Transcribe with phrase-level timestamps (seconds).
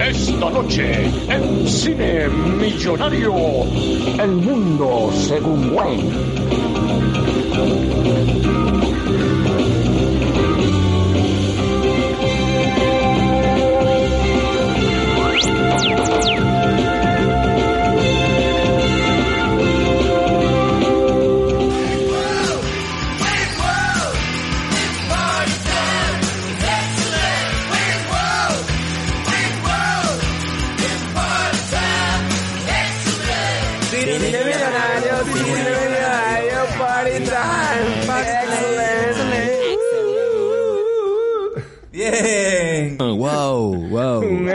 [0.00, 3.34] Esta noche, en Cine Millonario,
[4.20, 6.12] El Mundo según Wayne.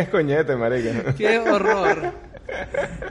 [0.02, 1.14] Escoñete, marica.
[1.16, 2.14] Qué horror.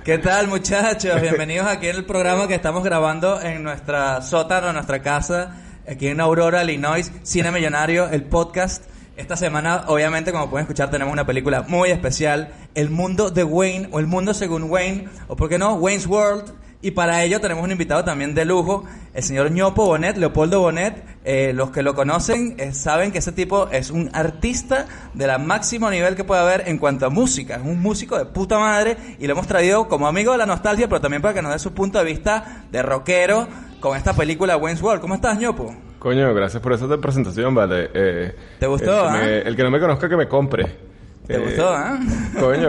[0.05, 1.21] ¿Qué tal, muchachos?
[1.21, 5.57] Bienvenidos aquí en el programa que estamos grabando en nuestra sótano, en nuestra casa,
[5.89, 8.85] aquí en Aurora, Illinois, Cine Millonario, el podcast.
[9.17, 13.89] Esta semana, obviamente, como pueden escuchar, tenemos una película muy especial, El Mundo de Wayne,
[13.91, 16.53] o El Mundo según Wayne, o por qué no, Wayne's World.
[16.83, 21.03] Y para ello tenemos un invitado también de lujo, el señor Ñopo Bonet, Leopoldo Bonet.
[21.25, 25.39] Eh, los que lo conocen eh, saben que ese tipo es un artista de la
[25.39, 27.57] máximo nivel que puede haber en cuanto a música.
[27.57, 30.87] Es un músico de puta madre y lo hemos traído como amigo de la nostalgia,
[30.87, 33.49] pero también para que nos dé su punto de vista de rockero
[33.81, 35.01] con esta película Wayne's World.
[35.01, 35.75] ¿Cómo estás, Ñopo?
[35.99, 37.91] Coño, gracias por esa presentación, vale.
[37.95, 39.21] Eh, ¿Te gustó, El que, ah?
[39.23, 40.86] me- el que no me conozca, que me compre.
[41.27, 41.99] ¿Te Eh, gustó, ah?
[42.41, 42.69] Coño,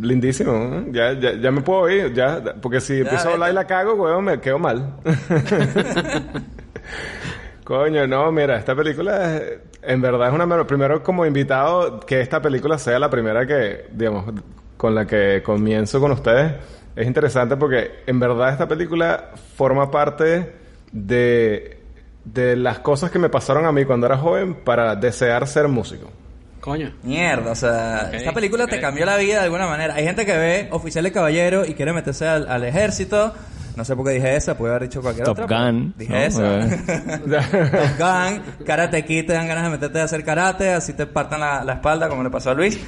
[0.00, 0.52] lindísimo.
[0.52, 0.84] ¿eh?
[0.92, 2.42] Ya, ya, ya me puedo ir, ya.
[2.60, 4.94] Porque si empiezo a hablar y la cago, weón, me quedo mal.
[7.64, 10.46] Coño, no, mira, esta película es- en verdad es una...
[10.46, 14.24] mer- Primero, como invitado, que esta película sea la primera que, digamos,
[14.76, 16.52] con la que comienzo con ustedes.
[16.96, 20.52] Es interesante porque en verdad esta película forma parte
[20.90, 21.78] de,
[22.24, 26.10] de las cosas que me pasaron a mí cuando era joven para desear ser músico.
[26.60, 26.92] Coño.
[27.02, 29.94] Mierda, o sea, Ok, esta película te cambió la vida de alguna manera.
[29.94, 33.32] Hay gente que ve Oficial de Caballero y quiere meterse al, al ejército.
[33.76, 35.70] No sé por qué dije esa, puede haber dicho cualquier Top otra.
[35.70, 36.18] Gun, Dije ¿no?
[36.18, 36.58] esa.
[37.18, 41.40] Top Gun, Karate Kid, te dan ganas de meterte a hacer karate, así te partan
[41.40, 42.78] la, la espalda, como le pasó a Luis.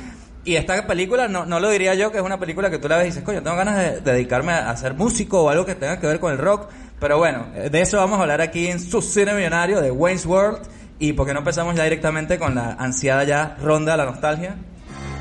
[0.45, 2.97] Y esta película, no, no lo diría yo, que es una película que tú la
[2.97, 5.65] ves y dices, coño, tengo ganas de, de dedicarme a, a ser músico o algo
[5.65, 6.69] que tenga que ver con el rock.
[6.99, 10.59] Pero bueno, de eso vamos a hablar aquí en su cine millonario de Wayne's World.
[11.01, 14.57] Y porque no empezamos ya directamente con la ansiada ya ronda de la nostalgia.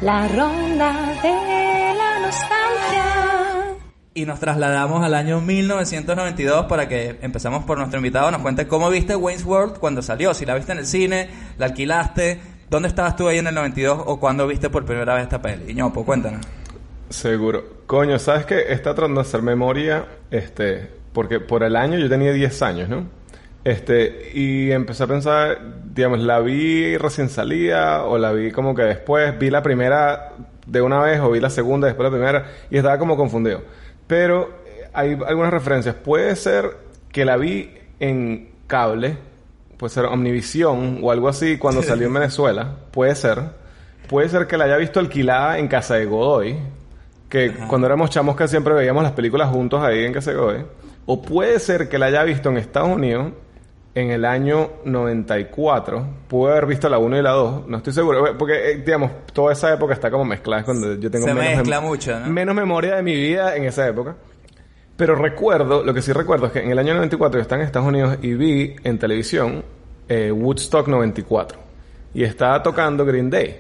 [0.02, 3.78] La ronda de la nostalgia.
[4.14, 8.90] Y nos trasladamos al año 1992 para que empezamos por nuestro invitado, nos cuente cómo
[8.90, 13.16] viste Wayne's World cuando salió, si la viste en el cine, la alquilaste, ¿dónde estabas
[13.16, 15.74] tú ahí en el 92 o cuándo viste por primera vez esta peli?
[15.74, 16.46] Ñopo, cuéntanos.
[17.10, 17.64] Seguro.
[17.86, 18.64] Coño, ¿sabes qué?
[18.68, 23.19] Está tratando de hacer memoria, este, porque por el año yo tenía 10 años, ¿no?
[23.64, 25.60] Este, y empecé a pensar,
[25.94, 30.34] digamos, la vi recién salida o la vi como que después, vi la primera
[30.66, 33.62] de una vez o vi la segunda después la primera y estaba como confundido.
[34.08, 35.96] Pero eh, hay algunas referencias.
[35.96, 36.78] Puede ser
[37.12, 39.18] que la vi en cable,
[39.78, 43.60] puede ser Omnivisión o algo así cuando salió en Venezuela, puede ser.
[44.08, 46.58] Puede ser que la haya visto alquilada en casa de Godoy,
[47.30, 50.66] que cuando éramos chamos que siempre veíamos las películas juntos ahí en casa de Godoy.
[51.06, 53.34] O puede ser que la haya visto en Estados Unidos
[53.96, 56.08] en el año 94.
[56.28, 58.38] Pude haber visto la 1 y la 2, no estoy seguro.
[58.38, 61.82] Porque, eh, digamos, toda esa época está como mezclada cuando yo tengo Se menos, mezcla
[61.82, 62.28] mucho, ¿no?
[62.28, 64.16] menos memoria de mi vida en esa época.
[64.96, 67.68] Pero recuerdo, lo que sí recuerdo es que en el año 94 yo estaba en
[67.68, 69.64] Estados Unidos y vi en televisión
[70.10, 71.58] eh, Woodstock 94.
[72.14, 73.60] Y estaba tocando Green Day.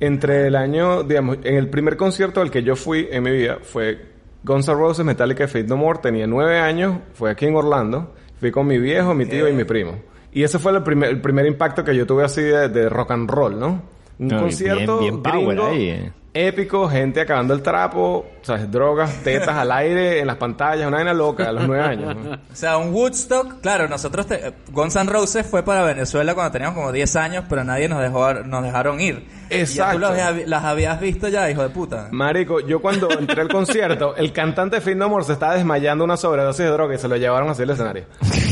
[0.00, 3.58] Entre el año, digamos, en el primer concierto al que yo fui en mi vida
[3.62, 4.06] fue
[4.42, 6.00] Guns N' Roses, Metallica y Faith No More.
[6.02, 8.14] Tenía nueve años, fue aquí en Orlando.
[8.40, 9.96] Fui con mi viejo, mi tío y mi primo.
[10.32, 13.10] Y ese fue el primer, el primer impacto que yo tuve así de, de rock
[13.12, 13.82] and roll, ¿no?
[14.18, 16.12] Un No, concierto bien- bien power gringo, ahí, eh.
[16.32, 18.70] Épico, gente acabando el trapo, ¿sabes?
[18.70, 22.14] Drogas, tetas al aire, en las pantallas, una vaina loca a los nueve años.
[22.16, 22.32] ¿no?
[22.34, 26.76] O sea, un Woodstock, claro, nosotros, te, Guns N' Roses fue para Venezuela cuando teníamos
[26.76, 29.26] como 10 años, pero nadie nos dejó, nos dejaron ir.
[29.50, 29.94] Y ya Exacto.
[29.94, 32.08] tú las, habías- las habías visto ya, hijo de puta.
[32.12, 36.16] Marico, yo cuando entré al concierto, el cantante Faith No More se estaba desmayando una
[36.16, 38.04] sobredosis de droga y se lo llevaron hacia el escenario.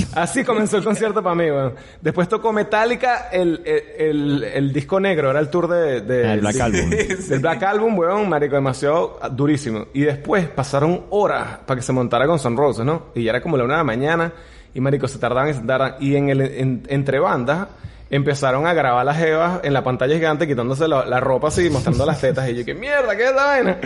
[0.15, 1.75] Así comenzó el concierto para mí, weón.
[2.01, 6.01] Después tocó Metallica, el, el, el- el disco negro, era el tour de...
[6.01, 6.91] de- Ah, el Black Album.
[7.29, 9.87] Del Black Album, weón, marico, demasiado durísimo.
[9.95, 13.07] Y después pasaron horas para que se montara con Sun Roses, ¿no?
[13.15, 14.33] Y ya era como la una de la mañana
[14.75, 15.95] y, marico, se tardaban y se tardaban.
[16.01, 17.69] Y en el, en- entre bandas
[18.11, 22.07] empezaron a grabar las jevas en la pantalla gigante quitándose la, la ropa así, mostrando
[22.07, 22.49] las tetas.
[22.49, 23.15] Y yo, ¿qué mierda?
[23.17, 23.79] ¿Qué vaina?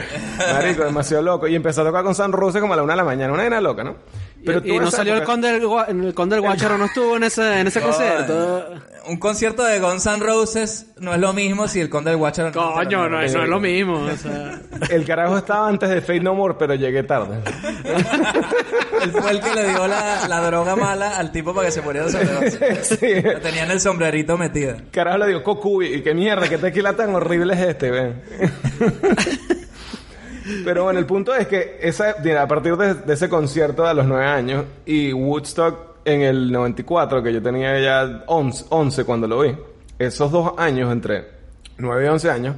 [0.52, 1.48] Marico, demasiado loco.
[1.48, 3.32] Y empezó a tocar con San Roses como a la una de la mañana.
[3.32, 3.96] Una vaina loca, ¿no?
[4.44, 5.56] Pero y, no salió el época- conde
[6.08, 8.74] el conde del Guacharo, no estuvo en ese, en ese concierto.
[9.06, 12.52] Un concierto de Guns N' Roses no es lo mismo si el Conde del Watcher
[12.52, 13.94] Coño, no, es- no es lo mismo.
[13.94, 14.60] o sea.
[14.90, 17.38] El carajo estaba antes de Fate No More, pero llegué tarde.
[19.02, 21.80] Él fue el que le dio la, la droga mala al tipo para que se
[21.82, 22.98] muriera de sobredosis.
[23.00, 23.20] sí.
[23.22, 24.76] Lo tenía en el sombrerito metido.
[24.92, 25.94] Carajo le dio Cocuy.
[25.94, 28.22] Y qué mierda, qué tequila tan horrible es este, ven.
[30.64, 34.06] Pero bueno, el punto es que esa, a partir de, de ese concierto a los
[34.06, 39.40] nueve años y Woodstock en el 94, que yo tenía ya 11, 11 cuando lo
[39.40, 39.54] vi,
[39.98, 41.26] esos dos años entre
[41.78, 42.56] 9 y 11 años,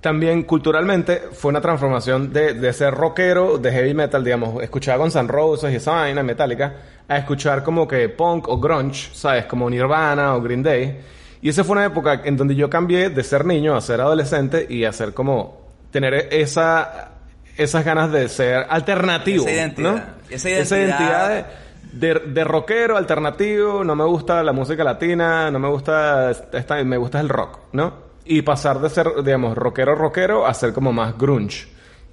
[0.00, 5.16] también culturalmente fue una transformación de, de ser rockero, de heavy metal, digamos, escuchar Guns
[5.16, 6.74] N' Roses y esa vaina metálica,
[7.08, 9.46] a escuchar como que punk o grunge, ¿sabes?
[9.46, 11.00] Como Nirvana o Green Day.
[11.40, 14.66] Y esa fue una época en donde yo cambié de ser niño a ser adolescente
[14.68, 17.13] y a ser como tener esa
[17.56, 19.92] esas ganas de ser alternativo, Esa identidad.
[19.92, 20.02] ¿no?
[20.30, 20.78] Esa Esa identidad.
[20.78, 21.46] identidad
[21.92, 26.82] de, de, de rockero alternativo, no me gusta la música latina, no me gusta esta,
[26.84, 28.04] me gusta el rock, ¿no?
[28.24, 31.68] Y pasar de ser, digamos, rockero rockero a ser como más grunge.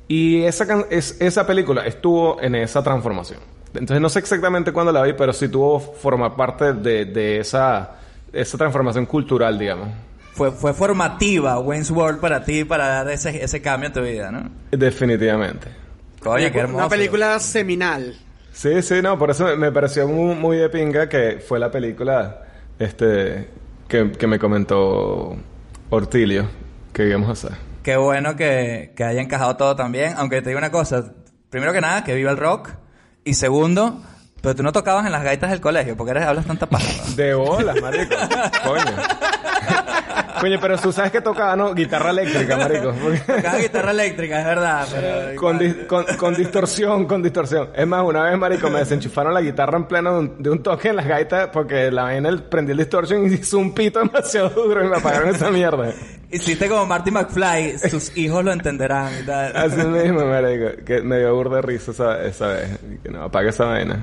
[0.08, 3.40] Y esa es, esa película estuvo en esa transformación.
[3.74, 7.92] Entonces no sé exactamente cuándo la vi, pero sí tuvo formar parte de, de esa,
[8.34, 9.88] esa transformación cultural, digamos.
[10.34, 14.32] Fue, fue formativa Wayne's World para ti para dar ese, ese cambio en tu vida,
[14.32, 14.50] ¿no?
[14.72, 15.68] Definitivamente.
[16.22, 16.78] Coño, qué hermoso.
[16.78, 18.16] Una película seminal.
[18.54, 22.44] Sí, sí, no, por eso me, pareció muy, muy de pinga que fue la película
[22.80, 23.50] este
[23.88, 25.36] que, que me comentó
[25.90, 26.48] Ortilio
[26.94, 27.58] que íbamos a hacer.
[27.84, 30.14] Qué bueno que, que haya encajado todo también.
[30.18, 31.14] Aunque te digo una cosa.
[31.50, 32.70] Primero que nada, que viva el rock.
[33.24, 34.02] Y segundo,
[34.42, 35.96] pero tú no tocabas en las gaitas del colegio.
[35.96, 36.88] porque eres, hablas tanta paja?
[37.16, 38.16] De bolas, marico.
[38.64, 39.31] Coño.
[40.42, 41.74] Coño, pero tú sabes que tocaba, ¿no?
[41.74, 42.94] Guitarra eléctrica, marico.
[43.28, 44.88] Tocaba guitarra eléctrica, es verdad.
[44.92, 47.70] Pero Con, dis- con, con distorsión, con distorsión.
[47.76, 50.64] Es más, una vez, marico, me desenchufaron la guitarra en pleno de un, de un
[50.64, 54.00] toque en las gaitas porque la vaina el- prendí el distortion y hizo un pito
[54.04, 55.94] demasiado duro y me apagaron esa mierda.
[56.32, 57.76] Hiciste como Marty McFly.
[57.92, 59.56] Tus hijos lo entenderán y tal.
[59.56, 62.80] Así mismo, marico, que me dio burda de risa esa, esa vez.
[63.04, 64.00] Que no, apague esa vaina.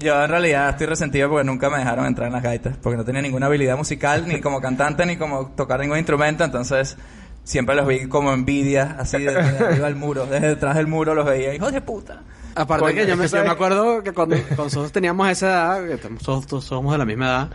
[0.00, 2.76] Yo en realidad estoy resentido porque nunca me dejaron entrar en las gaitas.
[2.78, 6.42] Porque no tenía ninguna habilidad musical, ni como cantante, ni como tocar ningún instrumento.
[6.42, 6.96] Entonces
[7.44, 10.26] siempre los vi como envidia, así desde arriba del muro.
[10.26, 11.54] Desde detrás del muro los veía.
[11.54, 12.22] ¡Hijos de puta!
[12.54, 16.64] Aparte que yo me, yo acuerdo que cuando, cuando nosotros teníamos esa edad, que todos
[16.64, 17.50] somos de la misma edad,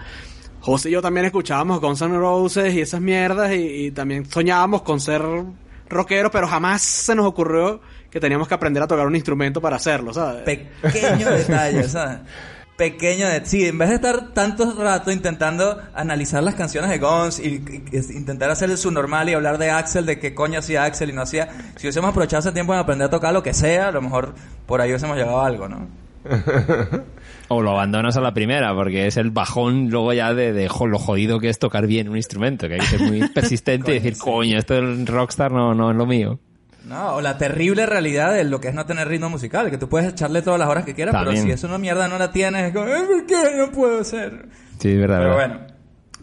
[0.62, 4.84] José y yo también escuchábamos Guns N' Roses y esas mierdas y, y también soñábamos
[4.84, 5.22] con ser
[5.90, 7.82] rockeros, pero jamás se nos ocurrió
[8.16, 10.44] que teníamos que aprender a tocar un instrumento para hacerlo, ¿sabes?
[10.44, 12.20] Pequeño detalle, ¿sabes?
[12.78, 13.46] Pequeño detalle.
[13.46, 17.84] Sí, en vez de estar tanto rato intentando analizar las canciones de Guns y, y-
[17.92, 21.14] y intentar hacer el subnormal y hablar de Axel, de qué coño hacía Axel y
[21.14, 21.50] no hacía.
[21.76, 24.34] Si hubiésemos aprovechado ese tiempo en aprender a tocar lo que sea, a lo mejor
[24.66, 25.86] por ahí hubiésemos llegado a algo, ¿no?
[27.50, 30.88] O lo abandonas a la primera, porque es el bajón luego ya de, de jo-
[30.88, 33.96] lo jodido que es tocar bien un instrumento, que hay que ser muy persistente y
[33.96, 36.40] decir, coño, esto del rockstar no, no es lo mío.
[36.86, 39.90] No, o la terrible realidad de lo que es no tener ritmo musical, que tú
[39.90, 42.68] puedes echarle todas las horas que quieras, pero si es una mierda no la tienes,
[42.68, 44.48] es como, "Ay, ¿por qué no puedo hacer?
[44.80, 45.18] Sí, es verdad.
[45.20, 45.48] Pero verdad.
[45.58, 45.76] bueno.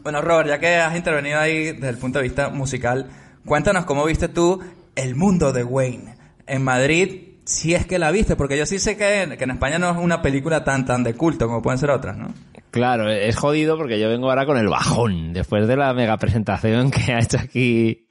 [0.02, 3.08] Bueno, Robert, ya que has intervenido ahí desde el punto de vista musical,
[3.44, 4.60] cuéntanos cómo viste tú
[4.96, 6.16] El Mundo de Wayne
[6.46, 9.78] en Madrid, si es que la viste, porque yo sí sé que, que en España
[9.78, 12.32] no es una película tan tan de culto como pueden ser otras, ¿no?
[12.72, 15.34] Claro, es jodido porque yo vengo ahora con el bajón.
[15.34, 18.06] Después de la mega presentación que ha hecho aquí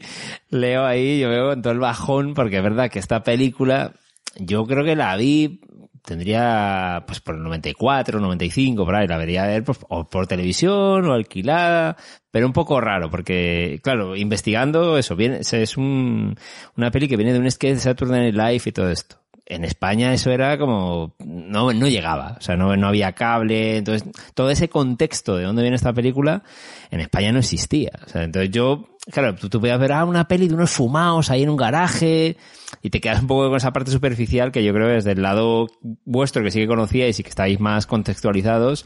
[0.52, 3.94] Leo ahí, yo vengo con todo el bajón porque es verdad que esta película,
[4.38, 5.62] yo creo que la vi,
[6.06, 11.10] tendría pues por el 94, 95, por ahí, la vería ver pues, o por televisión
[11.10, 11.98] o alquilada,
[12.30, 16.36] pero un poco raro porque, claro, investigando eso, viene, es un,
[16.78, 19.66] una peli que viene de un sketch de Saturday Night Live y todo esto en
[19.66, 24.50] España eso era como no no llegaba o sea no, no había cable entonces todo
[24.50, 26.44] ese contexto de dónde viene esta película
[26.90, 30.28] en España no existía o sea entonces yo claro tú, tú podías ver ah, una
[30.28, 32.38] peli de unos fumados ahí en un garaje
[32.82, 35.22] y te quedas un poco con esa parte superficial que yo creo que desde el
[35.22, 35.68] lado
[36.06, 38.86] vuestro que sí que conocíais y que estáis más contextualizados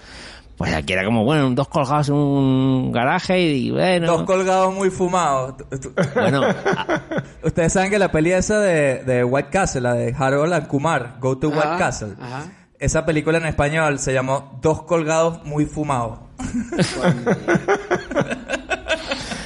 [0.58, 4.90] pues aquí era como bueno dos colgados en un garaje y bueno Dos colgados muy
[4.90, 5.56] fumados.
[6.16, 6.44] Bueno
[6.78, 7.02] a-
[7.44, 11.18] Ustedes saben que la peli esa de, de White Castle, la de Harold and Kumar,
[11.20, 12.44] Go to White Ajá, Castle, ajá.
[12.80, 16.20] esa película en español se llamó Dos colgados muy fumados.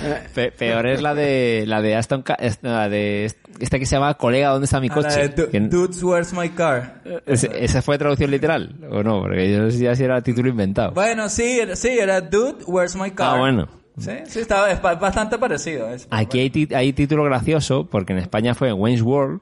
[0.33, 2.23] Pe- peor es la de la de Aston
[2.61, 3.25] la de
[3.59, 7.01] esta que se llama colega dónde está mi Ah, coche Que- Dudes, where's my car?
[7.25, 10.91] ese- esa fue traducción literal o no porque yo no sé si era título inventado
[10.93, 13.35] Bueno, sí, era- sí, era Dude, where's my car?
[13.35, 15.89] ah bueno Sí, sí, estaba, es ba- bastante parecido.
[15.89, 16.39] Es- aquí
[16.73, 19.41] hay, título gracioso porque en España fue Wayne's World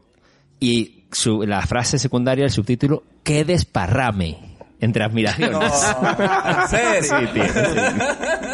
[0.60, 4.58] y su- la frase secundaria, el subtítulo, ¡qué desparrame!
[4.80, 5.60] Entre admiraciones.
[5.60, 7.02] No, en serio.
[7.04, 7.52] Sí, tío, sí.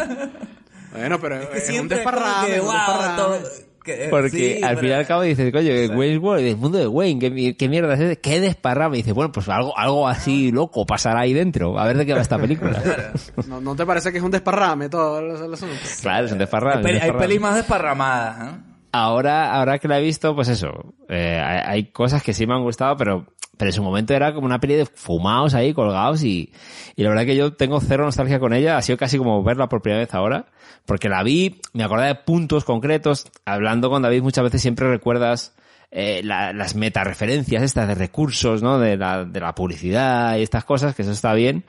[0.94, 2.46] Bueno, pero Que es un desparrame.
[2.54, 3.16] que, un wow, desparrame.
[3.16, 3.38] todo-
[3.84, 6.56] que- Porque sí, al pero- fin y al cabo dices, coño, que Wayne's World, el
[6.56, 8.18] mundo de Wayne, ¿qué, qué mierda es ese?
[8.18, 8.96] ¿Qué desparrame?
[8.96, 11.78] Y dices, bueno, pues algo, algo así loco pasará ahí dentro.
[11.78, 12.82] A ver de qué va esta película.
[13.46, 15.74] ¿No, ¿No te parece que es un desparrame todo el, el asunto?
[16.00, 16.98] claro, es un desparrame.
[16.98, 18.56] Hay, pelis más desparramadas, ¿eh?
[18.96, 22.62] Ahora, ahora que la he visto, pues eso, eh, hay, cosas que sí me han
[22.62, 26.52] gustado, pero, pero en su momento era como una peli de fumados ahí, colgados, y,
[26.94, 29.68] y la verdad que yo tengo cero nostalgia con ella, ha sido casi como verla
[29.68, 30.46] por primera vez ahora,
[30.86, 35.56] porque la vi, me acordaba de puntos concretos, hablando con David muchas veces siempre recuerdas
[35.90, 38.78] eh, la- las metareferencias estas de recursos, ¿no?
[38.78, 41.64] De la, de la publicidad y estas cosas, que eso está bien,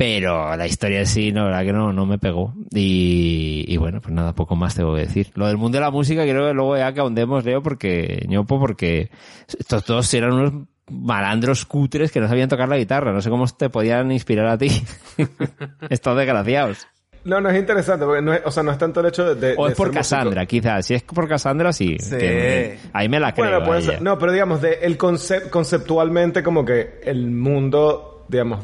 [0.00, 2.54] pero la historia en sí, no, la verdad que no, no me pegó.
[2.70, 5.30] Y, y bueno, pues nada, poco más tengo que decir.
[5.34, 8.58] Lo del mundo de la música, creo que luego ya que ahondemos, Leo, porque, ñopo,
[8.58, 9.10] porque
[9.46, 10.52] estos todos eran unos
[10.90, 13.12] malandros cutres que no sabían tocar la guitarra.
[13.12, 14.70] No sé cómo te podían inspirar a ti.
[15.90, 16.86] estos desgraciados.
[17.24, 19.54] No, no es interesante, porque no es, o sea, no es tanto el hecho de...
[19.58, 19.90] O de es por.
[19.92, 20.86] Cassandra, quizás.
[20.86, 21.98] Si es por Cassandra, sí.
[21.98, 22.16] Sí.
[22.16, 23.62] Que- ahí me la creo.
[23.66, 28.60] Bueno, no, pero digamos, de el concep- conceptualmente como que el mundo, digamos,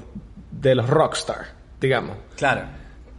[0.51, 1.47] de los rockstar,
[1.81, 2.17] digamos.
[2.37, 2.63] Claro.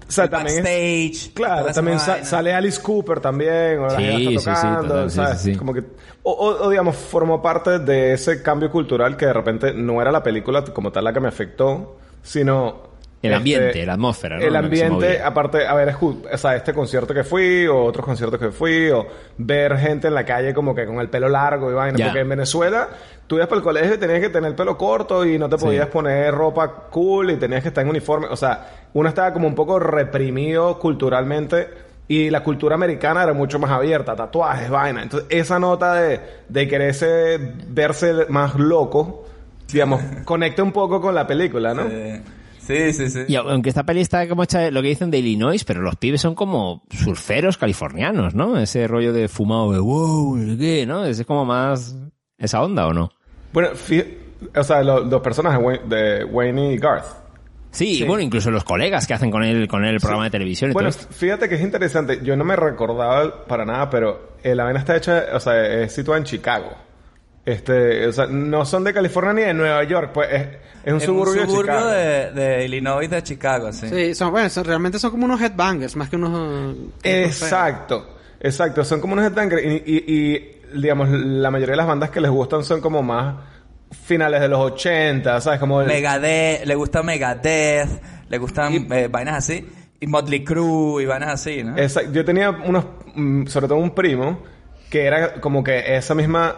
[0.08, 0.64] O sea, El también es-
[1.12, 1.34] backstage.
[1.34, 2.26] Claro, también sa- vaina.
[2.26, 5.42] sale Alice Cooper también, o la Sí, gente sí, sí, está tocando, total, sí, ¿sabes?
[5.42, 5.58] sí, sí.
[5.58, 5.84] Como que,
[6.24, 10.12] o, o- o, digamos, formó parte de ese cambio cultural que de repente no era
[10.12, 12.88] la película como tal la que me afectó, sino...
[13.28, 14.44] El este, ambiente, la atmósfera, ¿no?
[14.46, 18.52] El ambiente, aparte, haber escu- o sea, este concierto que fui, o otros conciertos que
[18.52, 19.06] fui, o
[19.38, 22.30] ver gente en la calle como que con el pelo largo y vaina, porque en
[22.30, 22.88] Venezuela
[23.28, 25.58] tú ibas para el colegio y tenías que tener el pelo corto y no te
[25.58, 25.66] Sí.
[25.66, 28.28] podías poner ropa cool y tenías que estar en uniforme.
[28.30, 31.68] O sea, uno estaba como un poco reprimido culturalmente
[32.08, 35.04] y la cultura americana era mucho más abierta, tatuajes, vaina.
[35.04, 39.26] Entonces, esa nota de, de quererse verse más loco,
[39.72, 41.84] digamos, conecta un poco con la película, ¿no?
[41.90, 42.22] Eh,
[42.68, 43.20] Sí, sí, sí.
[43.30, 46.20] Y aunque esta peli está como hecha lo que dicen de Illinois, pero los pibes
[46.22, 48.58] son como surferos californianos, ¿no?
[48.60, 50.86] Ese rollo de fumado de wow, ¿qué?
[50.86, 51.06] ¿No?
[51.06, 51.96] Es como más
[52.38, 53.10] esa onda, ¿o no?
[53.54, 53.70] Bueno,
[54.56, 55.60] o sea, lo- los personajes
[55.90, 57.06] de Wayne y Garth.
[57.72, 60.30] Sí, y bueno, incluso los colegas que hacen con él, con él el programa de
[60.32, 62.20] televisión y Bueno, todo fíjate que es interesante.
[62.24, 65.92] Yo no me recordaba para nada, pero eh, la vaina está hecha, o sea, es
[65.94, 66.72] situada en Chicago.
[67.48, 70.48] Este, o sea, no son de California ni de Nueva York, pues es,
[70.84, 73.88] es un Es suburbio, un suburbio de de, de Illinois, de Chicago, sí.
[73.88, 76.76] Sí, son, bueno, son- realmente son como unos headbangers, más que unos...
[77.04, 78.84] Exacto, exacto.
[78.84, 82.30] Son como unos headbangers y, y, y, digamos, la mayoría de las bandas que les
[82.32, 83.36] gustan son como más
[84.04, 85.60] finales de los 80, ¿sabes?
[85.60, 87.90] Como el- Megadeth, le gusta Megadeth,
[88.30, 89.66] le gustan Y- eh, vainas así.
[90.00, 91.78] Y Motley Crue y vainas así, ¿no?
[91.78, 92.12] Exacto.
[92.12, 92.86] Yo tenía unos,
[93.16, 94.44] mm, sobre todo un primo,
[94.90, 96.56] que era como que esa misma,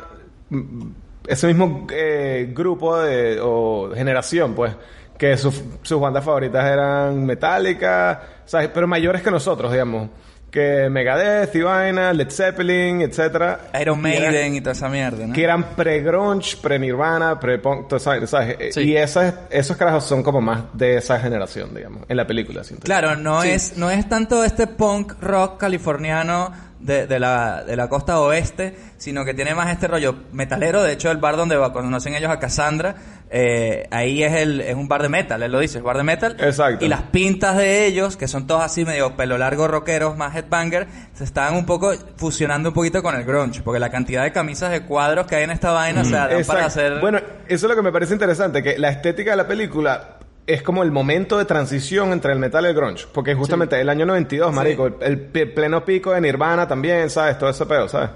[1.28, 4.74] ese mismo eh, grupo de, o generación, pues,
[5.18, 8.70] que sus, sus bandas favoritas eran Metallica, ¿sabes?
[8.74, 10.10] Pero mayores que nosotros, digamos.
[10.50, 13.70] Que Megadeth y vaina, Led Zeppelin, etcétera.
[13.80, 15.34] Iron Y Maiden y toda esa mierda, ¿no?
[15.36, 18.34] que eran pre-grunge, pre-nirvana, pre-punk, ¿sabes?
[18.34, 18.82] Eh, Sí.
[18.82, 22.64] Y esas, esos carajos son como más de esa generación, digamos, en la película.
[22.82, 27.90] Claro, no es no es tanto este punk rock californiano de, de la, de la
[27.90, 30.82] costa oeste, sino que tiene más este rollo metalero.
[30.82, 32.96] De hecho, el bar donde va- conocen ellos a Cassandra,
[33.32, 36.04] eh, ahí es el es un bar de metal, él lo dice, es bar de
[36.04, 36.36] metal.
[36.40, 36.84] Exacto.
[36.84, 40.88] Y las pintas de ellos, que son todos así medio pelo largo rockeros, más headbanger,
[41.14, 44.72] se estaban un poco fusionando un poquito con el grunge, porque la cantidad de camisas
[44.72, 47.00] de cuadros que hay en esta vaina, o sea, dan para hacer...
[47.00, 50.19] Bueno, eso es lo que me parece interesante, que la estética de la película
[50.54, 53.06] es como el momento de transición entre el metal y el grunge.
[53.14, 57.38] Porque justamente el año 92, marico, el, el pleno pico de Nirvana también, ¿sabes?
[57.38, 58.10] Todo ese pedo, ¿sabes?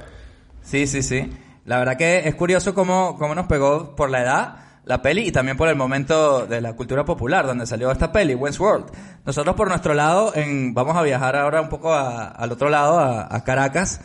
[0.61, 1.31] Sí, sí, sí.
[1.65, 5.31] La verdad que es curioso cómo, cómo nos pegó por la edad la peli y
[5.31, 8.97] también por el momento de la cultura popular donde salió esta peli, Wentworth World.
[9.25, 12.99] Nosotros por nuestro lado, en, vamos a viajar ahora un poco a- al otro lado,
[12.99, 14.01] a, a Caracas.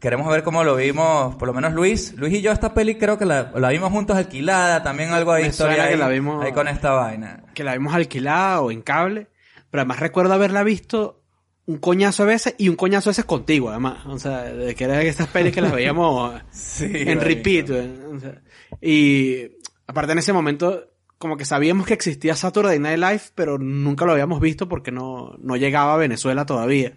[0.00, 2.14] Queremos ver cómo lo vimos, por lo menos Luis.
[2.16, 5.42] Luis y yo esta peli creo que la, la vimos juntos alquilada, también algo de
[5.42, 7.44] Me historia suena que ahí, la vimos- ahí con esta vaina.
[7.54, 9.28] Que la vimos alquilada o en cable.
[9.70, 11.22] Pero además recuerdo haberla visto
[11.66, 14.04] un coñazo de veces y un coñazo de veces contigo, además.
[14.06, 17.68] O sea, de que eran estas pelis que las veíamos Sí, en repeat.
[17.68, 17.90] güey.
[18.16, 18.40] O sea,
[18.80, 19.52] y
[19.86, 20.86] aparte en ese momento,
[21.18, 25.34] como que sabíamos que existía Saturday Night Live, pero nunca lo habíamos visto porque no,
[25.38, 26.94] no llegaba a Venezuela todavía.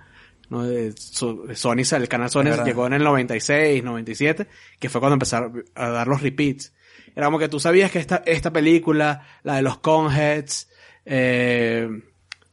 [0.52, 4.48] Eh, Sony, el canal Sony llegó en el 96, 97,
[4.80, 6.74] que fue cuando empezaron a dar los repeats.
[7.16, 10.70] Era como que tú sabías que esta, esta película, la de los Conheads,
[11.06, 11.88] eh,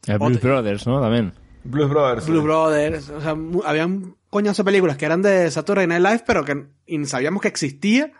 [0.07, 1.01] El Blues Brothers, ¿no?
[1.01, 1.33] También.
[1.63, 2.27] Blues Brothers.
[2.27, 2.45] Blue sí.
[2.45, 6.67] Brothers, o sea, habían coñazo de películas que eran de Saturday Night Live, pero que
[7.05, 8.11] sabíamos que existía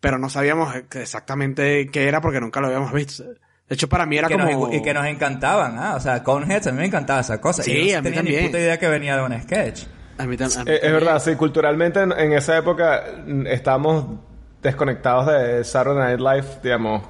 [0.00, 3.24] pero no sabíamos exactamente qué era porque nunca lo habíamos visto.
[3.68, 4.66] De hecho, para mí era Y que, como...
[4.68, 5.94] nos, y que nos encantaban, ¿ah?
[5.96, 7.62] O sea, Coneheads, a mí me encantaba esa cosa.
[7.62, 8.46] Sí, y no a mí tenía ni también.
[8.46, 9.84] puta idea que venía de un sketch.
[10.18, 10.92] A mí tam- a mí Eh, Es, también.
[10.92, 14.06] verdad, sí, culturalmente en, en esa época mm, estábamos
[14.62, 17.02] desconectados de Saturday Night Live, digamos,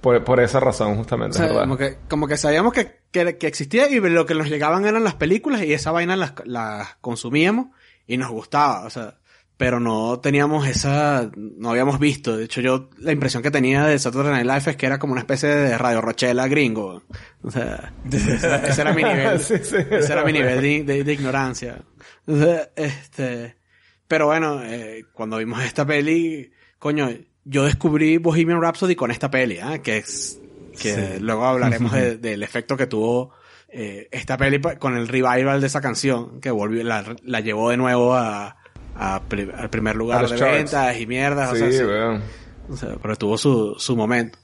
[0.00, 1.64] por, por esa razón, O justamente, sea, es verdad.
[1.64, 5.04] como, que, como que sabíamos que, que, que existía y lo que nos llegaban eran
[5.04, 7.68] las películas y esa vaina las, las consumíamos
[8.06, 9.14] y nos gustaba, o sea,
[9.58, 12.36] pero no teníamos esa, no habíamos visto.
[12.38, 15.12] De hecho, yo la impresión que tenía de Saturday Night Live es que era como
[15.12, 17.02] una especie de Radio Rochela gringo.
[17.42, 19.40] O sea, ese, era mi nivel.
[19.40, 21.82] Sí, sí, ese era mi nivel de, de- de ignorancia.
[22.26, 23.56] O sea, este,
[24.06, 27.10] pero bueno, eh, cuando vimos esta peli, coño,
[27.44, 29.78] yo descubrí Bohemian Rhapsody con esta peli, ¿ah?
[29.82, 30.40] que es
[30.80, 33.32] que luego hablaremos de- del efecto que tuvo
[33.68, 37.76] eh, esta peli con el revival de esa canción que volvió la, la llevó de
[37.76, 38.56] nuevo a,
[38.98, 40.54] a pri- al primer A lugar de charts.
[40.56, 41.84] ventas y mierdas o Sí, sea, sí.
[41.84, 42.22] weón.
[42.68, 44.38] O sea, pero tuvo su, su momento.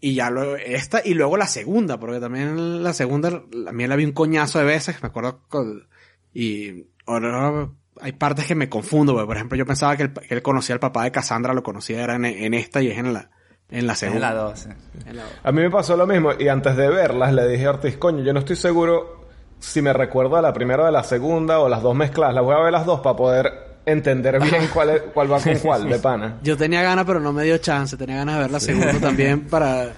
[0.00, 3.96] Y ya luego esta y luego la segunda, porque también la segunda, a mí la
[3.96, 5.88] vi un coñazo de veces, me acuerdo con,
[6.32, 7.68] y ahora
[8.00, 10.74] hay partes que me confundo, porque por ejemplo yo pensaba que, el- que él conocía
[10.74, 13.30] al papá de Cassandra, lo conocía era en, en esta y es en la,
[13.70, 14.32] en la segunda.
[14.32, 14.68] la 12.
[15.06, 17.70] En la- A mí me pasó lo mismo y antes de verlas le dije a
[17.70, 19.26] Ortiz, coño, yo no estoy seguro
[19.58, 22.34] si me recuerdo de la primera o de la segunda o las dos mezcladas.
[22.36, 23.52] Las voy a ver las dos para poder
[23.92, 26.38] entender bien cuál, es- cuál va con cuál, de pana.
[26.42, 27.96] Yo tenía ganas, pero no me dio chance.
[27.96, 29.88] Tenía ganas de ver la segunda también para,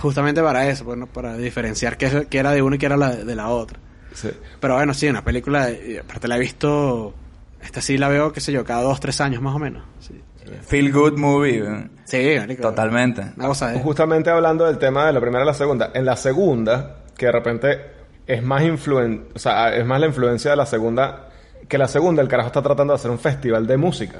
[0.00, 3.34] justamente para eso, bueno, para diferenciar qué, era de una y qué era la, de
[3.34, 3.78] la otra.
[4.14, 4.30] Sí.
[4.60, 5.68] Pero bueno, sí, una película,
[6.00, 7.14] aparte la he visto,
[7.62, 9.82] esta sí la veo, qué sé yo, cada dos, tres años más o menos.
[10.00, 10.20] Sí,
[10.66, 11.62] Feel good movie.
[12.04, 12.62] sí marico.
[12.62, 13.22] Totalmente.
[13.36, 13.78] Una cosa de...
[13.78, 15.90] Justamente hablando del tema de la primera y la segunda.
[15.94, 17.80] En la segunda, que de repente
[18.26, 21.28] es más influen o sea, es más la influencia de la segunda
[21.72, 24.18] que la segunda, el carajo está tratando de hacer un festival de música.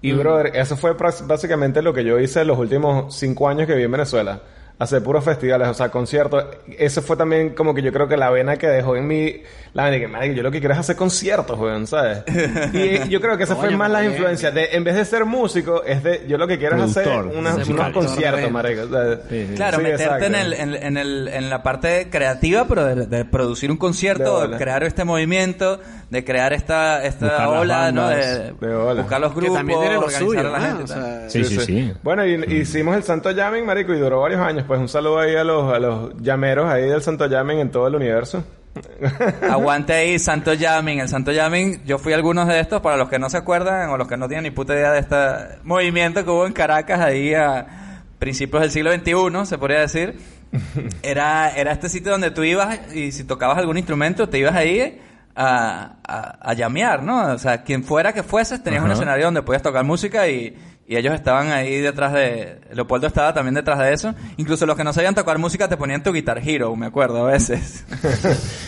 [0.00, 3.86] Y brother, eso fue básicamente lo que yo hice los últimos cinco años que viví
[3.86, 4.40] en Venezuela.
[4.76, 6.44] Hacer puros festivales, o sea, conciertos.
[6.78, 9.40] Eso fue también como que yo creo que la vena que dejó en mí,
[9.72, 12.24] la vena que, "Marico, yo lo que quiero es hacer conciertos, weón, ¿sabes?
[12.72, 15.84] Y yo creo que esa fue más la influencia de, en vez de ser músico,
[15.84, 18.82] es de, yo lo que quiero es hacer unas- unos conciertos, marico.
[18.82, 19.54] o sea, Sí, sí.
[19.54, 23.24] Claro, sí, meterte en, el, en, en el, en la parte creativa, pero de, de
[23.24, 25.78] producir un concierto, de, crear este movimiento,
[26.10, 28.02] de crear esta, esta Buscar las ola, ¿no?
[28.02, 28.26] bandas.
[28.60, 29.02] De, De bola.
[29.02, 30.66] buscar los que grupos, también tiene lo organizar suyo, a la ¿no?
[30.66, 30.82] gente.
[30.82, 31.92] O sea, Sí, sí, sí.
[32.02, 34.63] Bueno, y hicimos el Santo Jamming, marico, y duró varios años.
[34.66, 37.86] Pues un saludo ahí a los, a los llameros ahí del Santo Jamming en todo
[37.88, 38.44] el universo.
[39.50, 41.00] Aguante ahí, Santo Jamming.
[41.00, 43.90] El Santo Jamming, yo fui a algunos de estos, para los que no se acuerdan
[43.90, 45.16] o los que no tienen ni puta idea de este
[45.62, 50.18] movimiento que hubo en Caracas ahí a principios del siglo XXI, se podría decir.
[51.02, 55.00] Era, era este sitio donde tú ibas y si tocabas algún instrumento, te ibas ahí
[55.34, 57.32] a, a, a llamear, ¿no?
[57.32, 58.94] O sea, quien fuera que fueses, tenías un Ajá.
[59.00, 62.60] escenario donde podías tocar música y, y ellos estaban ahí detrás de...
[62.72, 64.14] Leopoldo estaba también detrás de eso.
[64.36, 67.30] Incluso los que no sabían tocar música te ponían tu Guitar Hero, me acuerdo a
[67.30, 67.86] veces.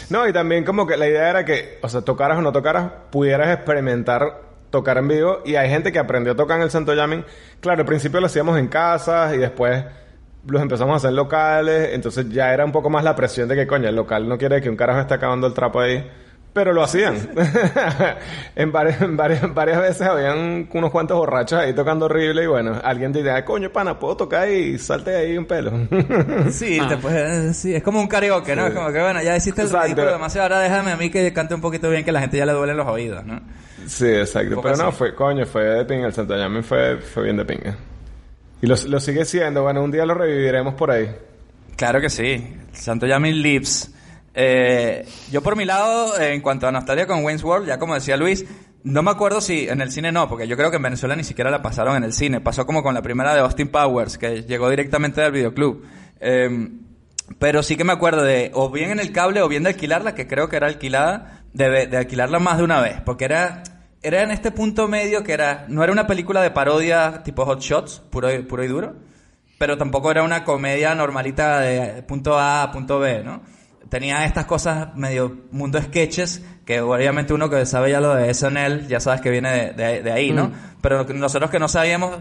[0.11, 2.91] no, y también como que la idea era que, o sea, tocaras o no tocaras,
[3.11, 5.41] pudieras experimentar tocar en vivo.
[5.45, 7.25] Y hay gente que aprendió a tocar en el Santo Jamming.
[7.61, 9.85] Claro, al principio lo hacíamos en casas y después
[10.47, 11.91] los empezamos a hacer locales.
[11.93, 14.63] Entonces ya era un poco más la presión de que, coño, el local no quiere
[14.63, 16.03] que un carajo esté acabando el trapo ahí.
[16.57, 17.17] Pero lo hacían.
[18.57, 22.81] en, varias, en varias, varias veces habían unos cuantos borrachos ahí tocando horrible y bueno,
[22.83, 25.73] alguien diría, coño, pana, puedo tocar y salte ahí un pelo.
[26.51, 28.63] Sí, te puedes- sí, es como un karaoke, ¿no?
[28.63, 28.69] Sí.
[28.69, 31.55] Es como que, bueno, ya hiciste el ridículo demasiado, ahora déjame a mí que cante
[31.55, 33.39] un poquito bien que a la gente ya le duelen los oídos, ¿no?
[33.87, 34.63] Sí, exacto.
[34.63, 36.07] Pero no, fue, coño, fue de pinga.
[36.07, 37.77] El Santo Llamen fue, fue bien de pinga.
[38.63, 39.63] Y lo, lo sigue siendo.
[39.63, 41.15] Bueno, un día lo reviviremos por ahí.
[41.77, 42.57] Claro que sí.
[42.73, 43.93] Santo Yamin Lips.
[44.39, 48.19] Eh, yo por mi lado, en cuanto a nostalgia con Wayne's World, ya como decía
[48.19, 48.45] Luis,
[48.85, 51.25] no me acuerdo si en el cine no, porque yo creo que en Venezuela ni
[51.25, 52.43] siquiera la pasaron en el cine.
[52.43, 55.85] Pasó como con la primera de Austin Powers, que llegó directamente del videoclub.
[56.21, 56.69] Eh,
[57.39, 60.15] pero sí que me acuerdo de, o bien en el cable, o bien de alquilarla,
[60.15, 63.63] que creo que era alquilada, de, de alquilarla más de una vez, porque era,
[64.03, 67.61] era en este punto medio que era, no era una película de parodia tipo Hot
[67.61, 68.97] Shots, puro, puro y duro,
[69.59, 73.41] pero tampoco era una comedia normalita de punto A a punto B, ¿no?
[73.89, 78.89] Tenía estas cosas medio mundo sketches, que obviamente uno que sabe ya lo de SNL,
[78.89, 80.51] ya sabes que viene de, de- de ahí, ¿no?
[80.81, 82.19] Pero nosotros que no sabíamos,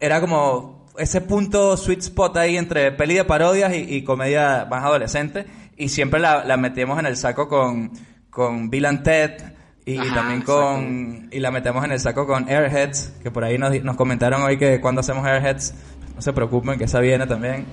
[0.00, 4.84] era como ese punto sweet spot ahí entre peli de parodias y, y comedia más
[4.84, 5.46] adolescente,
[5.76, 7.90] y siempre la, la metíamos en el saco con,
[8.30, 9.32] con Bill and Ted,
[9.84, 13.58] y Ajá, también con y la metemos en el saco con Airheads, que por ahí
[13.58, 15.74] nos, nos comentaron hoy que cuando hacemos Airheads,
[16.14, 17.66] no se preocupen que esa viene también.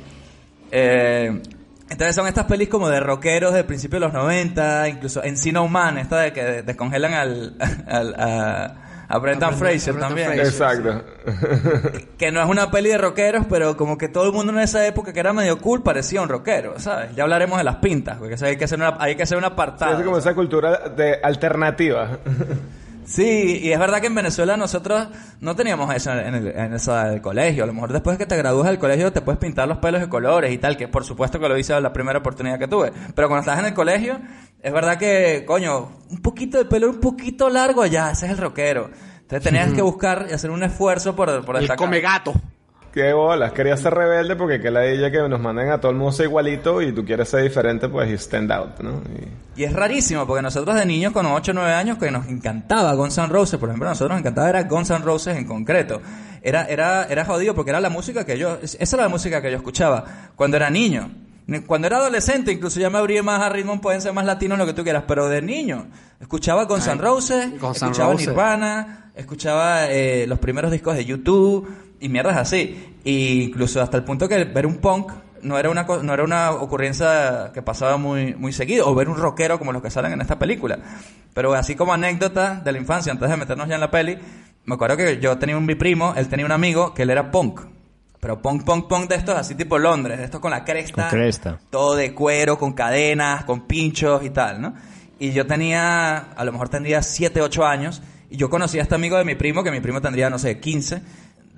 [0.72, 1.42] Eh,
[1.90, 5.98] entonces son estas pelis como de rockeros del principio de los 90, incluso Encino Man,
[5.98, 7.56] esta de que descongelan al,
[7.88, 8.74] al, a-
[9.12, 10.28] A Brendan A Fraser a también.
[10.34, 10.46] Fraser.
[10.46, 11.04] Exacto.
[12.20, 14.86] Que no es una peli de rockeros, pero como que todo el mundo en esa
[14.86, 17.16] época que era medio cool parecía un rockero, ¿sabes?
[17.16, 19.46] Ya hablaremos de las pintas, porque eso hay que hacer una, hay que hacer un
[19.46, 19.98] apartado.
[19.98, 22.20] es como esa cultura de alternativa.
[23.10, 25.08] Sí, y es verdad que en Venezuela nosotros
[25.42, 27.64] no teníamos eso en el, en esa del colegio.
[27.64, 30.00] A lo mejor después de que te gradúas del colegio te puedes pintar los pelos
[30.00, 32.94] de colores y tal, que por supuesto que lo hice la primera oportunidad que tuve.
[33.16, 34.20] Pero cuando estás en el colegio,
[34.62, 38.38] es verdad que, coño, un poquito de pelo un poquito largo ya, ese es el
[38.38, 38.92] rockero.
[39.22, 41.78] Entonces tenías que buscar y hacer un esfuerzo por, por El destacar.
[41.88, 42.34] come gato.
[42.94, 43.52] Qué bolas.
[43.54, 46.26] Quería ser rebelde porque que la ella que nos manden a todo el mundo ser
[46.26, 49.02] igualito y tú quieres ser diferente, pues y stand out, ¿no?
[49.56, 52.28] Y- Y es rarísimo, porque nosotros de niños con 8 o 9 años que nos
[52.28, 55.46] encantaba Guns N' Roses, por ejemplo, a nosotros nos encantaba era Guns N' Roses en
[55.46, 56.02] concreto.
[56.42, 59.42] Era, era, era jodido porque era la música que yo, es- esa era la música
[59.42, 61.12] que yo escuchaba cuando era niño.
[61.46, 64.58] Ni- Cuando era adolescente, incluso ya me abrí más a ritmo, pueden ser más latinos,
[64.58, 65.88] lo que tú quieras, pero de niño,
[66.22, 67.50] escuchaba Guns N' Roses,
[67.90, 68.28] escuchaba Roses.
[68.30, 71.68] Nirvana, escuchaba eh, los primeros discos de YouTube
[72.00, 72.96] y mierdas así.
[73.04, 76.52] Y incluso hasta el punto que ver un punk no era una no era una
[76.52, 80.22] ocurrencia que pasaba muy muy seguido o ver un rockero como los que salen en
[80.22, 80.80] esta película.
[81.34, 84.18] Pero así como anécdota de la infancia antes de meternos ya en la peli,
[84.66, 87.32] me acuerdo que yo tenía un mi primo, él tenía un amigo que él era
[87.32, 87.62] punk.
[88.20, 91.10] Pero punk, punk, punk de estos así tipo Londres, de estos con la cresta.
[91.10, 91.60] Con cresta.
[91.70, 94.74] Todo de cuero, con cadenas, con pinchos y tal, ¿no?
[95.20, 98.96] Y yo tenía, a lo mejor tendría 7, 8 años, y yo conocí a este
[98.96, 101.02] amigo de mi primo, que mi primo tendría, no sé, 15,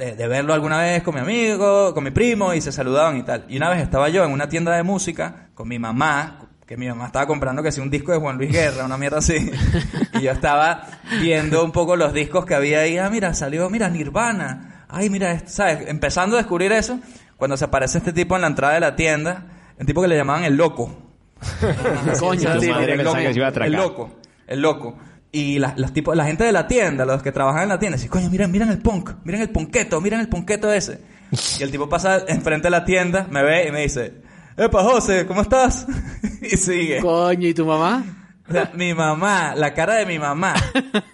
[0.01, 3.23] de, de verlo alguna vez con mi amigo, con mi primo, y se saludaban y
[3.23, 3.45] tal.
[3.47, 6.87] Y una vez estaba yo en una tienda de música con mi mamá, que mi
[6.87, 9.51] mamá estaba comprando que si un disco de Juan Luis Guerra, una mierda así.
[10.15, 10.87] y yo estaba
[11.21, 12.97] viendo un poco los discos que había ahí.
[12.97, 14.85] Ah, mira, salió, mira, Nirvana.
[14.89, 15.87] Ay, mira, esto, ¿sabes?
[15.87, 16.99] Empezando a descubrir eso,
[17.37, 19.45] cuando se aparece este tipo en la entrada de la tienda,
[19.77, 20.97] el tipo que le llamaban el loco.
[22.19, 23.17] Coño, el loco.
[23.17, 24.11] El loco,
[24.47, 24.97] el loco.
[25.31, 27.95] Y la, los tipos, la gente de la tienda, los que trabajan en la tienda,
[27.95, 31.01] dicen, coño, miren, miren el punk, miren el punqueto, miren el punqueto ese.
[31.59, 34.21] Y el tipo pasa enfrente de la tienda, me ve y me dice,
[34.57, 35.87] Epa, José, ¿cómo estás?
[36.41, 36.99] y sigue.
[36.99, 38.03] Coño, ¿y tu mamá?
[38.49, 40.53] O sea, mi mamá, la cara de mi mamá,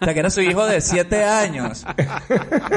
[0.01, 1.85] o sea, que era su hijo de siete años,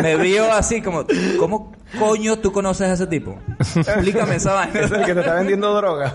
[0.02, 1.06] me vio así como,
[1.38, 3.38] ¿cómo coño tú conoces a ese tipo?
[3.58, 4.80] Explícame esa vaina.
[4.80, 6.14] Es el que te está vendiendo droga.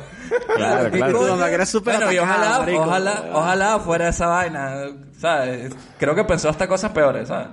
[0.55, 1.21] Claro, ¿Qué claro.
[1.27, 2.81] mamá que era súper Bueno, y ojalá, marico.
[2.81, 4.75] ojalá, ojalá fuera esa vaina,
[5.19, 5.73] ¿sabes?
[5.99, 7.47] Creo que pensó hasta cosas peores, ¿sabes?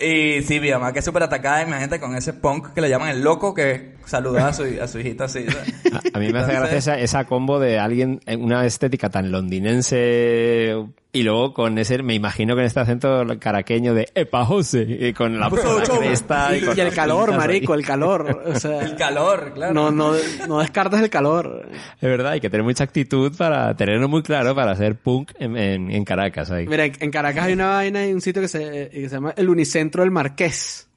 [0.00, 3.08] Y sí, mi mamá que es súper atacada, imagínate, con ese punk que le llaman
[3.08, 5.44] el loco que saludaba a su, a su hijita así.
[5.92, 9.30] A, a mí me hace gracia esa, esa combo de alguien, en una estética tan
[9.30, 10.76] londinense
[11.10, 15.38] y luego con ese, me imagino con este acento caraqueño de Epa José, y con
[15.40, 15.98] la, Pues, chau.
[15.98, 17.48] cresta Y, con y el calor, pintas ahí.
[17.48, 18.42] marico, el calor.
[18.46, 19.72] O sea, El calor, claro.
[19.74, 20.12] No, no,
[20.46, 21.66] no descartas el calor.
[21.96, 25.56] Es verdad, hay que tener mucha actitud para tenerlo muy claro para hacer punk en,
[25.56, 26.50] en- en Caracas.
[26.50, 26.66] Ahí.
[26.66, 29.48] Mira, en Caracas hay una vaina y un sitio que se, que se llama el
[29.48, 30.88] Unicentro del Marqués.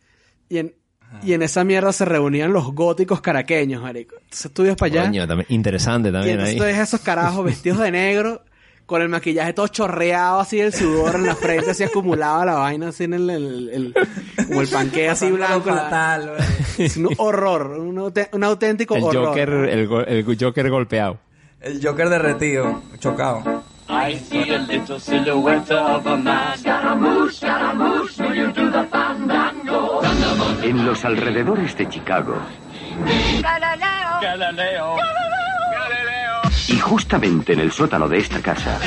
[0.49, 0.73] Y en,
[1.23, 4.15] y en esa mierda se reunían los góticos caraqueños, marico.
[4.15, 5.03] Entonces tú ibas para allá.
[5.05, 6.81] Coño, también- interesante y también entonces ahí.
[6.81, 8.43] esos carajos vestidos de negro,
[8.85, 12.89] con el maquillaje todo chorreado así, el sudor en la frente, así acumulado la vaina,
[12.89, 13.93] así en el, el- el-
[14.47, 15.69] como el panque así blanco.
[15.69, 16.33] fatal.
[16.77, 17.97] Es un horror, un,
[18.33, 19.27] un auténtico El horror.
[19.27, 21.19] Joker, el, el Joker golpeado.
[21.61, 23.63] El Joker derretido, chocado.
[23.87, 26.57] I see a little silhouette of a man.
[30.63, 32.35] En los alrededores de Chicago
[34.21, 34.95] Galileo.
[36.67, 38.77] y justamente en el sótano de esta casa,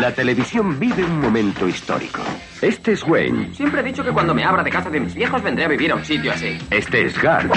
[0.00, 2.20] la televisión vive un momento histórico.
[2.60, 5.42] Este es Wayne, Siempre he dicho que cuando me abra de casa de mis viejos
[5.42, 6.58] vendré a vivir a un sitio así.
[6.70, 7.52] este es Garth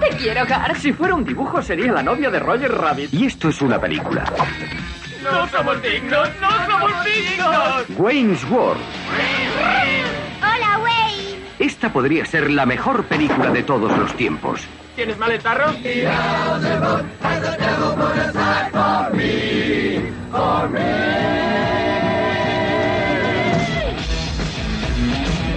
[0.00, 0.76] Te quiero, Gar.
[0.76, 3.12] Si fuera un dibujo sería la novia de Roger Rabbit.
[3.12, 4.24] y esto es una película.
[5.22, 7.84] No somos dignos, no somos dignos.
[7.98, 8.80] Wayne's World.
[10.40, 11.44] Hola, Wayne.
[11.58, 14.60] Esta podría ser la mejor película de todos los tiempos.
[14.94, 15.72] ¿Tienes mal tarro?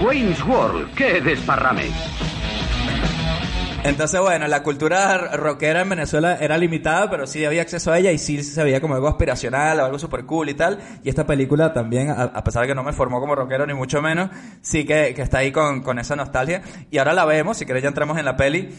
[0.04, 1.92] Wayne's World, qué desparrame.
[3.84, 8.12] Entonces, bueno, la cultura rockera en Venezuela era limitada, pero sí había acceso a ella
[8.12, 10.78] y sí se veía como algo aspiracional o algo super cool y tal.
[11.04, 13.74] Y esta película también, a, a pesar de que no me formó como rockero ni
[13.74, 14.30] mucho menos,
[14.62, 16.62] sí que, que está ahí con, con esa nostalgia.
[16.92, 18.70] Y ahora la vemos, si querés ya entramos en la peli.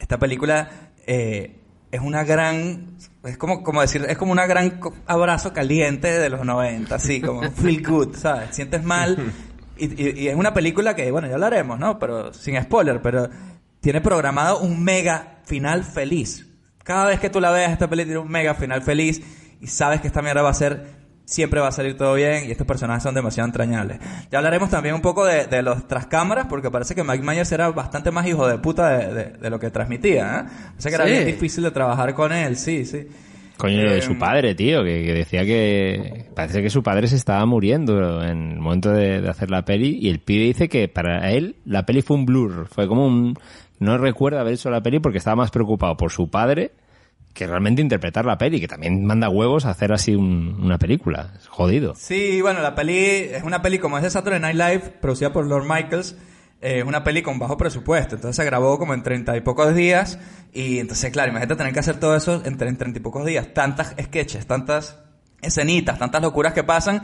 [0.00, 0.68] Esta película
[1.06, 1.60] eh,
[1.92, 6.44] es una gran, es como, como decir, es como una gran abrazo caliente de los
[6.44, 8.54] 90, así como feel good, ¿sabes?
[8.56, 9.16] Sientes mal.
[9.74, 11.98] Y, y- y es una película que, bueno, ya hablaremos, ¿no?
[11.98, 13.28] Pero sin spoiler, pero
[13.82, 16.46] tiene programado un mega final feliz.
[16.82, 19.20] Cada vez que tú la veas, esta película tiene un mega final feliz.
[19.60, 22.50] y sabes que esta mierda va a ser siempre va a salir todo bien y
[22.50, 23.98] estos personajes son demasiado entrañables.
[24.30, 27.52] Ya hablaremos también un poco de, de los tras cámaras, porque parece que Mike Myers
[27.52, 30.40] era bastante más hijo de puta de, de- de lo que transmitía.
[30.48, 30.52] ¿eh?
[30.70, 31.10] Parece que era Sí.
[31.12, 33.06] bien difícil de trabajar con él, sí, sí.
[33.56, 37.16] Coño, de Eh, su padre, tío, que, que decía que parece que su padre se
[37.16, 40.88] estaba muriendo en el momento de, de hacer la peli y el pibe dice que
[40.88, 43.38] para él la peli fue un blur, fue como un...
[43.82, 46.72] No recuerda haber hecho la peli porque estaba más preocupado por su padre
[47.34, 51.32] que realmente interpretar la peli, que también manda huevos a hacer así un- una película.
[51.36, 51.94] Es jodido.
[51.94, 55.46] Sí, bueno, la peli es una peli como es de Saturday Night Live, producida por
[55.46, 56.14] Lord Michaels.
[56.64, 59.74] eh, Es una peli con bajo presupuesto, entonces se grabó como en treinta y pocos
[59.74, 60.18] días.
[60.52, 63.52] Y entonces, claro, imagínate tener que hacer todo eso en treinta y pocos días.
[63.52, 64.96] Tantas sketches, tantas
[65.40, 67.02] escenitas, tantas locuras que pasan.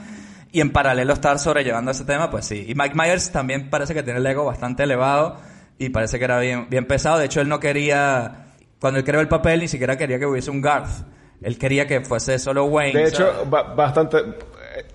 [0.52, 2.66] Y en paralelo estar sobrellevando ese tema, pues sí.
[2.68, 5.40] Y Mike Myers también parece que tiene el ego bastante elevado.
[5.78, 7.18] Y parece que era bien, bien pesado.
[7.18, 8.46] De hecho, él no quería.
[8.80, 11.04] Cuando él creó el papel, ni siquiera quería que hubiese un Garth.
[11.42, 12.98] Él quería que fuese solo Wayne.
[12.98, 13.32] De ¿sabes?
[13.34, 14.18] hecho, ba- bastante.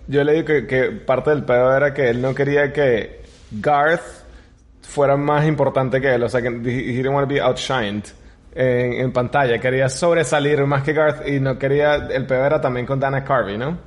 [0.07, 4.01] Yo leí que, que parte del pedo era que él no quería que Garth
[4.81, 6.23] fuera más importante que él.
[6.23, 8.03] O sea, que he he didn't want to be outshined
[8.53, 9.57] en, en pantalla.
[9.59, 11.95] Quería sobresalir más que Garth y no quería.
[11.95, 13.77] El pedo era también con Dana Carvey, ¿no?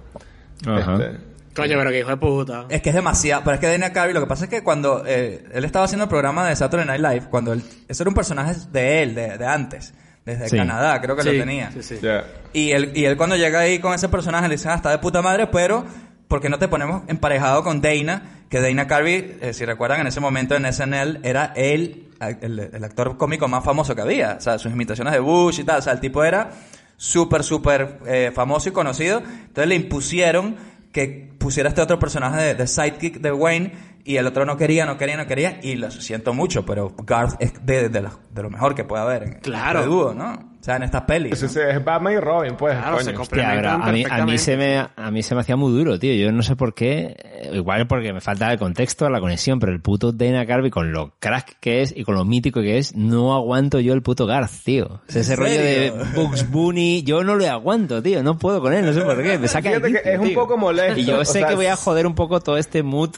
[0.66, 0.94] Ajá.
[0.94, 1.16] Este,
[1.56, 2.66] Coño, pero que hijo de puta.
[2.68, 3.42] Es que es demasiado.
[3.44, 6.04] Pero es que Dana Carvey, lo que pasa es que cuando eh, él estaba haciendo
[6.04, 9.38] el programa de Saturday Night Live, cuando él, eso era un personaje de él, de,
[9.38, 10.56] de antes, desde Sí.
[10.56, 11.70] Canadá, creo que Sí, lo tenía.
[11.72, 11.98] sí, sí.
[12.02, 12.24] ya.
[12.52, 14.98] Y él, y él cuando llega ahí con ese personaje le dicen, ah, está de
[14.98, 15.84] puta madre, pero
[16.28, 18.22] ¿por qué no te ponemos emparejado con Dana?
[18.48, 22.84] Que Dana Carvey, eh, si recuerdan, en ese momento en SNL era él, el, el
[22.84, 24.34] actor cómico más famoso que había.
[24.38, 25.78] O sea, sus imitaciones de Bush y tal.
[25.78, 26.50] O sea, el tipo era
[26.96, 29.18] súper, súper eh, famoso y conocido.
[29.18, 30.56] Entonces le impusieron
[30.96, 33.72] que pusiera este otro personaje de, de sidekick de Wayne
[34.06, 37.34] y el otro no quería, no quería, no quería y lo siento mucho, pero Garth
[37.40, 39.80] es de, de, lo, de lo mejor que puede haber en Claro.
[39.80, 40.32] este dúo, ¿no?
[40.60, 41.38] O sea, en estas pelis.
[41.38, 42.76] Sí, es Batman y Robin, pues.
[42.76, 43.22] Claro, se coño.
[43.22, 45.96] Hostia, pero a, mí, a, mí se me, a mí se me hacía muy duro,
[45.96, 46.12] tío.
[46.14, 47.14] Yo no sé por qué.
[47.52, 51.12] Igual porque me falta el contexto, la conexión, pero el puto Dana Carvey con lo
[51.20, 54.50] crack que es y con lo mítico que es, no aguanto yo el puto Garth,
[54.64, 54.86] tío.
[54.86, 55.92] O sea, ese ¿En rollo de?
[56.16, 58.24] Bugs Bunny, yo no lo aguanto, tío.
[58.24, 59.38] No puedo con él, no sé por qué.
[59.38, 60.34] Me saca que es un tío.
[60.34, 62.82] poco molesto, Y yo o sé sea, que voy a joder un poco todo este
[62.82, 63.10] mood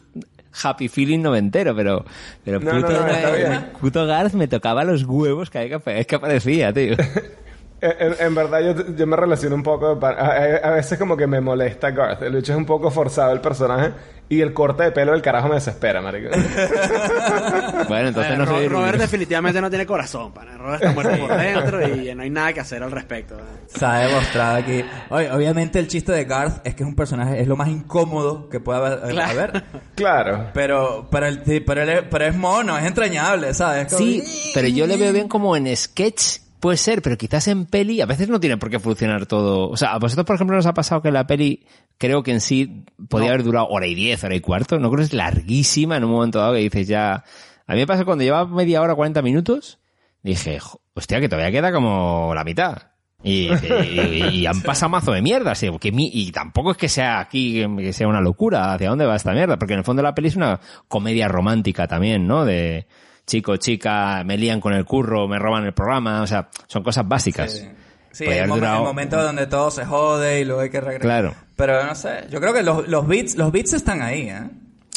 [0.52, 2.04] happy feeling noventero, pero,
[2.44, 6.96] pero No, puto, no, puto Garth me tocaba los huevos cada vez que aparecía, tío.
[7.80, 11.26] En, en verdad yo, yo me relaciono un poco, a, a- a veces como que
[11.28, 13.92] me molesta Garth, el hecho es un poco forzado el personaje
[14.28, 16.30] y el corte de pelo del carajo me desespera, marico.
[17.88, 18.68] Bueno, entonces Eh, no Ro- soy...
[18.68, 20.56] Robert definitivamente no tiene corazón, pana.
[20.58, 23.36] Robert está muerto por dentro y no hay nada que hacer al respecto.
[23.68, 24.84] Se ha demostrado aquí.
[25.10, 28.48] Oye, obviamente el chiste de Garth es que es un personaje, es lo más incómodo
[28.48, 29.00] que puede haber.
[29.10, 29.30] Claro.
[29.40, 29.64] haber.
[29.94, 30.46] claro.
[30.52, 33.86] Pero, pero, el, pero, es- pero es mono, es entrañable, ¿sabes?
[33.86, 34.22] Como- Sí,
[34.54, 38.06] pero yo le veo bien como en sketch, puede ser, pero quizás en peli a
[38.06, 39.68] veces no tiene por qué funcionar todo.
[39.68, 41.64] O sea, a vosotros, por ejemplo, nos ha pasado que la peli,
[41.98, 44.78] creo que en sí podía haber durado hora y diez, hora y cuarto.
[44.78, 47.24] No creo que es larguísima en un momento dado que dices ya...
[47.66, 49.78] A mí me pasa cuando lleva media hora, 40 minutos,
[50.22, 52.78] dije, "Jo, hostia, que todavía queda como la mitad.
[53.22, 56.88] Y, y- y han pasado mazo de mierda, sí, que mi- y tampoco es que
[56.88, 59.84] sea aquí, que- que sea una locura, hacia dónde va esta mierda, porque en el
[59.84, 62.44] fondo la peli es una comedia romántica también, ¿no?
[62.46, 62.86] De
[63.28, 67.06] chico, chica, me lían con el curro, me roban el programa, o sea, son cosas
[67.06, 67.52] básicas.
[67.52, 67.68] Sí,
[68.10, 70.80] Sí, el, haber momen- durado- el momento donde todo se jode y luego hay que
[70.80, 71.02] regresar.
[71.02, 71.34] Claro.
[71.54, 74.42] Pero no sé, yo creo que los, los beats, los beats están ahí, ¿eh?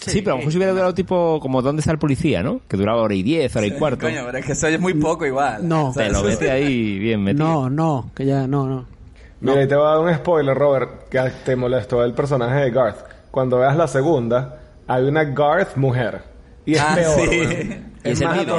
[0.08, 2.62] Sí, pero a lo mejor si hubiera durado tipo como ¿Dónde está el policía, no?
[2.68, 4.08] Que duraba hora y diez, hora y cuarto.
[4.08, 5.68] Coño, pero es que eso es muy poco igual.
[5.68, 5.90] No.
[5.90, 7.46] O sea, Te lo mete ahí bien metido.
[7.46, 8.86] No, no, que ya, no, no.
[9.42, 12.72] Mira, y te voy a dar un spoiler, Robert, que te molestó el personaje de
[12.72, 12.98] Garth.
[13.30, 16.24] Cuando veas la segunda, hay una Garth mujer.
[16.66, 17.84] Y es Ah, peor, sí.
[18.04, 18.56] es el mismo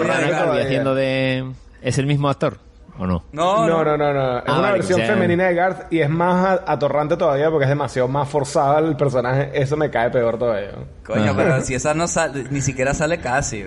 [0.52, 1.52] haciendo de...
[1.83, 2.59] ¿Es el mismo actor?
[2.98, 3.24] ¿O no?
[3.33, 3.96] No, No, no.
[3.96, 4.38] no, no, no.
[4.38, 7.16] Es Ah, una vale, versión o sea- femenina de Garth y es más a- atorrante
[7.16, 9.50] todavía porque es demasiado más forzada el personaje.
[9.55, 10.72] Eso me cae peor todavía.
[11.05, 13.64] Coño, pero si esa no sale, ni siquiera sale casi.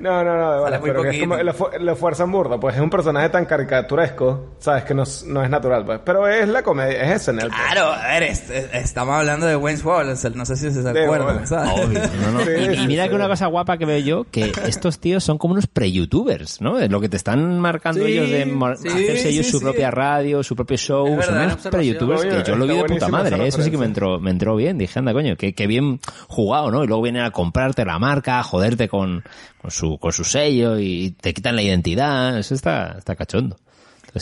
[0.00, 2.58] No, no, no, de bolas, muy pero que es como lo, fu- lo fuerzan burda,
[2.58, 6.00] pues es un personaje tan caricaturesco, sabes que no, es- no es natural, pues.
[6.04, 7.48] Pero es la comedia, es SNL.
[7.48, 7.60] pues.
[7.72, 11.46] Claro, a ver, es- es- estamos hablando de Wayne's World, no sé si se acuerdan.
[11.46, 11.70] ¿sabes?
[11.84, 12.40] Obvio, no, no.
[12.44, 13.08] Sí, Y, mira sí.
[13.10, 16.78] que una cosa guapa que veo yo, que estos tíos son como unos pre-youtubers, ¿no?
[16.78, 19.64] Es lo que te están marcando Sí, ellos de hacerse ellos sí, su sí.
[19.64, 23.08] propia radio, su propio show, verdad, son unos pre-youtubers que yo lo vi de puta
[23.08, 26.00] madre, eso sí que me entró, me entró bien, dije, anda coño, que, que bien
[26.28, 26.82] jugado, ¿no?
[26.84, 29.22] Y luego vienen a comprarte la marca, a joderte con,
[29.60, 33.56] con su, con su sello y te quitan la identidad, eso está, está cachondo.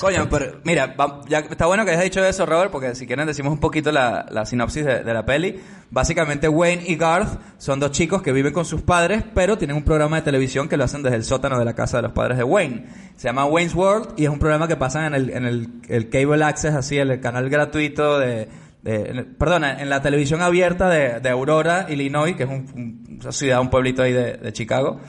[0.03, 3.27] Coño, pero mira, va- ya está bueno que hayas dicho eso, Robert, porque si quieren
[3.27, 5.59] decimos un poquito la, la sinopsis de, de la peli.
[5.91, 9.85] Básicamente Wayne y Garth son dos chicos que viven con sus padres, pero tienen un
[9.85, 12.37] programa de televisión que lo hacen desde el sótano de la casa de los padres
[12.37, 12.85] de Wayne.
[13.17, 16.11] Se llama Wayne's World y es un programa que pasan en el, en el, el
[16.11, 18.47] cable access, así, el canal gratuito de,
[18.83, 22.67] de- en el- perdona, en la televisión abierta de, de Aurora, Illinois, que es un-
[22.75, 25.01] un- una ciudad, un pueblito ahí de, de Chicago.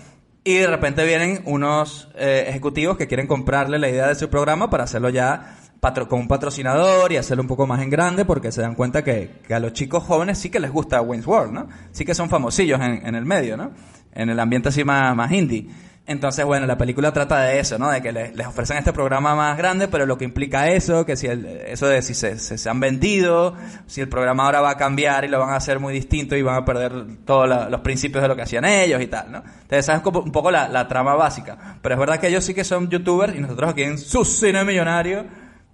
[0.43, 4.69] Y de repente vienen unos eh, ejecutivos que quieren comprarle la idea de su programa
[4.69, 8.51] para hacerlo ya patro- con un patrocinador y hacerlo un poco más en grande porque
[8.51, 11.53] se dan cuenta que, que a los chicos jóvenes sí que les gusta Wayne's World,
[11.53, 11.67] ¿no?
[11.91, 13.71] Sí que son famosillos en, en el medio, ¿no?
[14.13, 15.67] En el ambiente así más, más indie.
[16.09, 17.91] Entonces, bueno, la película trata de eso, ¿no?
[17.91, 21.15] De que les, les ofrecen este programa más grande, pero lo que implica eso, que
[21.15, 23.53] si el- eso de si se, han vendido,
[23.85, 26.41] si el programa ahora va a cambiar y lo van a hacer muy distinto y
[26.41, 26.91] van a perder
[27.25, 29.37] todos los principios de lo que hacían ellos y tal, ¿no?
[29.37, 31.77] Entonces, esa es como un poco la, la trama básica.
[31.79, 34.65] Pero es verdad que ellos sí que son youtubers y nosotros aquí en su cine
[34.65, 35.25] millonario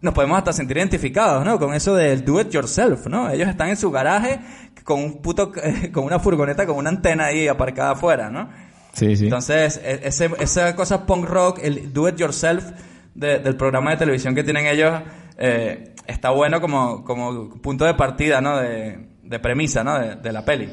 [0.01, 1.57] nos podemos hasta sentir identificados, ¿no?
[1.57, 3.29] Con eso del do it yourself, ¿no?
[3.29, 4.41] Ellos están en su garaje
[4.83, 5.49] con un puto,
[5.93, 8.49] con una furgoneta con una antena ahí aparcada afuera, ¿no?
[8.95, 9.25] Sí, sí.
[9.25, 12.63] Entonces, e- ese, esa cosa punk rock, el do it yourself
[13.13, 14.99] de- del programa de televisión que tienen ellos,
[15.37, 18.57] eh, está bueno como, como punto de partida, ¿no?
[18.57, 19.99] De, de premisa, ¿no?
[19.99, 20.69] De, de la peli.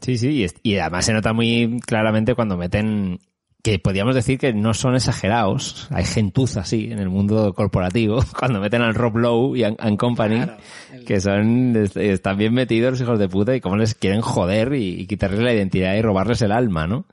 [0.00, 3.18] Sí, sí, y, es- y además se nota muy claramente cuando meten
[3.62, 8.60] que podríamos decir que no son exagerados, hay gentuza así en el mundo corporativo, cuando
[8.60, 10.56] meten al Rob Lowe y and, and Company, Claro,
[10.92, 14.20] el- que son, es- están bien metidos los hijos de puta y cómo les quieren
[14.20, 17.06] joder y, y quitarles la identidad y robarles el alma, ¿no?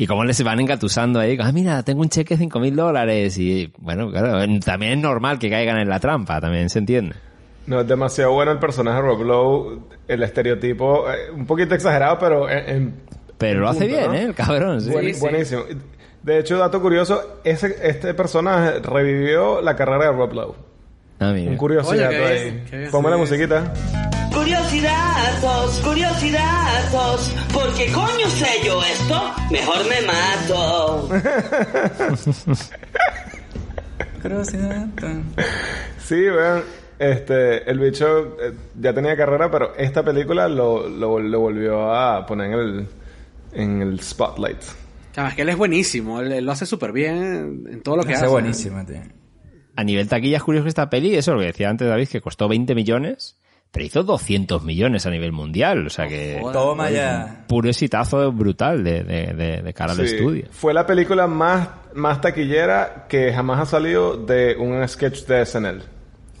[0.00, 3.72] Y cómo les van engatusando ahí, ah, mira, tengo un cheque de 5.000 dólares y,
[3.78, 7.16] bueno, claro, también es normal que caigan en la trampa, también se entiende.
[7.66, 12.16] No, es demasiado bueno el personaje de Rob Lowe, el estereotipo, eh, un poquito exagerado,
[12.16, 12.94] pero en, en-
[13.38, 14.14] Pero en lo hace punto, bien, ¿no?
[14.14, 14.22] ¿eh?
[14.22, 14.90] El cabrón, sí.
[14.90, 15.62] Buen- Buenísimo.
[16.22, 20.54] De hecho, dato curioso, ese, este personaje revivió la carrera de Rob Lowe.
[21.18, 21.50] Ah, mira.
[21.50, 22.88] Un curioso Oye, qué ahí.
[22.92, 23.72] Ponme la musiquita.
[24.38, 31.08] Curiosidades, curiosidades, porque coño sé yo esto, mejor me mato.
[35.98, 36.62] Sí, vean,
[36.98, 42.24] este, el bicho eh, ya tenía carrera, pero esta película lo, lo, lo volvió a
[42.26, 42.88] poner en el,
[43.52, 44.62] en el spotlight.
[45.14, 48.12] Además que él es buenísimo, él, él lo hace súper bien en todo lo que
[48.14, 48.32] Hace hace.
[48.32, 49.00] buenísima, tío.
[49.76, 52.20] A nivel taquilla es curioso que esta peli, eso lo que decía antes David, que
[52.20, 53.36] costó 20 millones,
[53.70, 55.86] pero hizo 200 millones a nivel mundial.
[55.86, 56.40] O sea que...
[56.52, 57.44] Toma ya.
[57.48, 60.46] Puro exitazo brutal de, de, de, de cara al estudio.
[60.50, 65.82] Fue la película más, más taquillera que jamás ha salido de un sketch de SNL.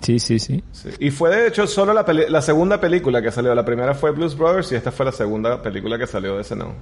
[0.00, 0.62] Sí, sí, sí.
[0.72, 0.90] Sí.
[1.00, 3.54] Y fue de hecho solo la, peli- la segunda película que salió.
[3.54, 6.72] La primera fue Blues Brothers y esta fue la segunda película que salió de SNL.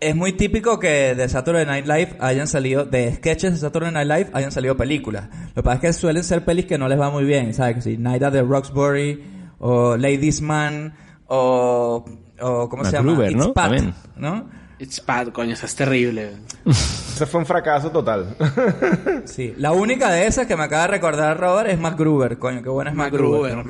[0.00, 4.08] Es muy típico que de Saturday Night Live hayan salido, de sketches de Saturday Night
[4.08, 5.28] Live hayan salido películas.
[5.54, 7.84] Lo que pasa es que suelen ser pelis que no les va muy bien, ¿sabes?
[7.84, 9.22] Si Night at the Roxbury,
[9.66, 10.94] o Ladies Man,
[11.26, 12.04] o,
[12.38, 13.26] o ¿cómo se llama?
[13.26, 13.54] It's ¿no?
[13.54, 13.94] Pat, También.
[14.14, 14.46] ¿no?
[14.78, 16.32] It's bad, coño, eso es terrible.
[16.66, 18.36] Ese fue un fracaso total.
[19.24, 19.54] Sí.
[19.56, 22.90] La única de esas que me acaba de recordar Robert es MacGruber, coño, qué buena
[22.90, 23.64] es MacGruber.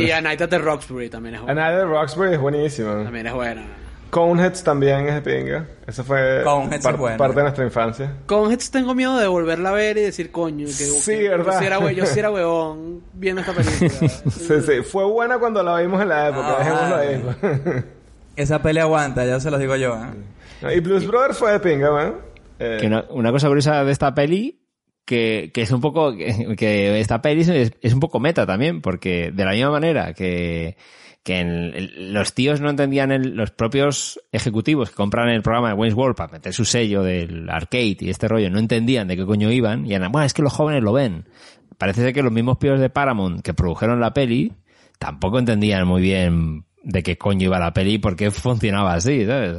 [0.00, 1.66] Y A Night at the Roxbury también es buena.
[1.66, 3.04] Another Roxbury es buenísima.
[3.04, 3.66] También es buena.
[4.14, 5.66] Coneheads también es de pinga.
[5.86, 7.16] Eso fue Coneheads par- es buena.
[7.16, 8.12] parte de nuestra infancia.
[8.26, 11.54] Con Heads tengo miedo de volverla a ver y decir, coño, que, Sí, que- ¿verdad?
[11.54, 14.08] Yo sí era, yo sí era huevón viendo esta película.
[14.08, 14.82] Sí, sí.
[14.82, 16.46] Fue buena cuando la vimos en la época.
[16.48, 17.74] Ah, Dejémoslo vale.
[17.74, 17.84] ahí.
[18.36, 19.96] Esa peli aguanta, ya se los digo yo,
[20.64, 20.76] ¿eh?
[20.76, 22.14] y Blues Brothers fue de pinga, ¿no?
[22.58, 24.60] Eh, Que una, una cosa curiosa de esta peli,
[25.04, 28.80] que, que es un poco, que, que esta peli es, es un poco meta también,
[28.80, 30.76] porque de la misma manera que,
[31.24, 35.74] que en los tíos no entendían el- los propios ejecutivos que compran el programa de
[35.74, 39.24] Wayne's World para meter su sello del arcade y este rollo, no entendían de qué
[39.24, 41.24] coño iban, y eran, bueno, es que los jóvenes lo ven.
[41.78, 44.52] Parece ser que los mismos pibos de Paramount que produjeron la peli
[44.98, 49.24] tampoco entendían muy bien de qué coño iba la peli y por qué funcionaba así,
[49.24, 49.56] ¿sabes?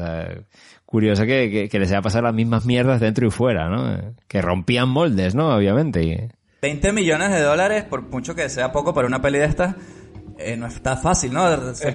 [0.85, 4.13] Curioso que, que, les haya pasado las mismas mierdas dentro y fuera, ¿no?
[4.27, 5.55] Que rompían moldes, ¿no?
[5.55, 6.03] Obviamente.
[6.03, 6.29] y-
[6.61, 9.75] 20 millones de dólares, por mucho que sea poco para una peli de estas,
[10.37, 11.43] eh, no está fácil, ¿no?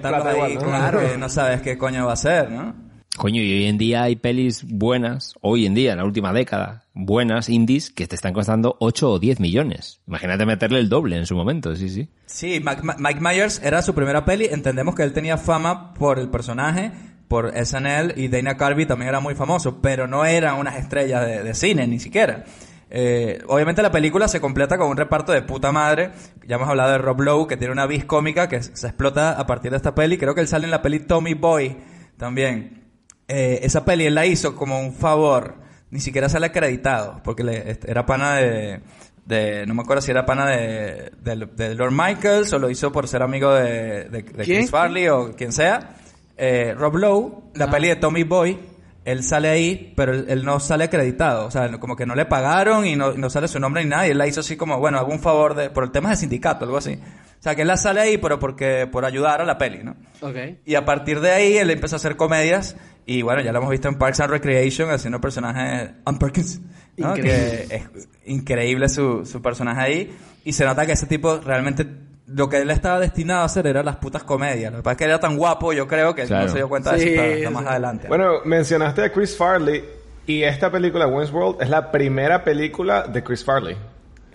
[0.01, 1.01] Plata ahí igual, ¿no?
[1.01, 2.91] que no sabes qué coño va a ser, ¿no?
[3.17, 6.85] Coño, y hoy en día hay pelis buenas, hoy en día, en la última década,
[6.95, 10.01] buenas indies que te están costando 8 o 10 millones.
[10.07, 12.09] Imagínate meterle el doble en su momento, sí, sí.
[12.27, 14.47] Sí, Mike, Mike Myers era su primera peli.
[14.47, 16.93] Entendemos que él tenía fama por el personaje,
[17.27, 21.43] por SNL, y Dana Carvey también era muy famoso, pero no eran unas estrellas de,
[21.43, 22.45] de cine, ni siquiera.
[22.93, 26.11] Eh, obviamente la película se completa con un reparto de puta madre.
[26.47, 29.47] Ya hemos hablado de Rob Lowe, que tiene una vis cómica que se explota a
[29.47, 30.19] partir de esta peli.
[30.19, 31.77] Creo que él sale en la peli Tommy Boy
[32.17, 32.85] también.
[33.29, 35.55] Eh, esa peli él la hizo como un favor.
[35.91, 38.81] Ni siquiera sale acreditado, porque le- este, era pana de,
[39.27, 42.93] de no me acuerdo si era pana de, de, de Lord Michaels o lo hizo
[42.93, 44.25] por ser amigo de.
[44.37, 45.97] Chris Farley o quien sea.
[46.37, 47.71] Eh, Rob Lowe, la Ah.
[47.71, 48.59] peli de Tommy Boy,
[49.05, 51.47] él sale ahí, pero él, él no sale acreditado.
[51.47, 54.07] O sea, como que no le pagaron y no, no sale su nombre ni nada.
[54.07, 56.65] Y él la hizo así como, bueno, algún favor de, por el tema de sindicato,
[56.65, 56.95] algo así.
[56.95, 59.97] O sea, que él la sale ahí, pero porque, por ayudar a la peli, ¿no?
[60.21, 60.37] Ok.
[60.67, 62.77] Y a partir de ahí él empezó a hacer comedias
[63.07, 66.61] y bueno, ya lo hemos visto en Parks and Recreation haciendo personajes Ann Perkins,
[66.99, 67.17] ¿no?
[67.17, 67.67] Increíble.
[67.69, 71.87] que es increíble su, su personaje ahí y se nota que ese tipo realmente
[72.33, 74.71] lo que él estaba destinado a hacer era las putas comedias.
[74.73, 76.45] Lo que pasa es que era tan guapo, yo creo que él Claro.
[76.47, 78.09] no se dio cuenta de eso hasta- hasta más adelante.
[78.09, 79.85] Bueno, mencionaste a Chris Farley
[80.27, 83.77] y esta película, Wayne's World, es la primera película de Chris Farley.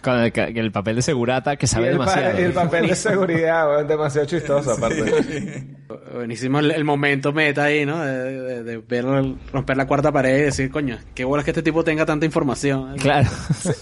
[0.05, 2.37] Con el, que el papel de segurata que Y sabe el, pa- demasiado.
[2.37, 5.65] el papel de seguridad, weón, demasiado chistoso aparte.
[6.13, 7.99] Buenísimo el, el momento meta ahí, ¿no?
[8.03, 9.05] De, de- de ver
[9.51, 12.25] romper la cuarta pared y decir, coño, qué bueno es que este tipo tenga tanta
[12.25, 12.95] información.
[12.97, 13.27] Claro.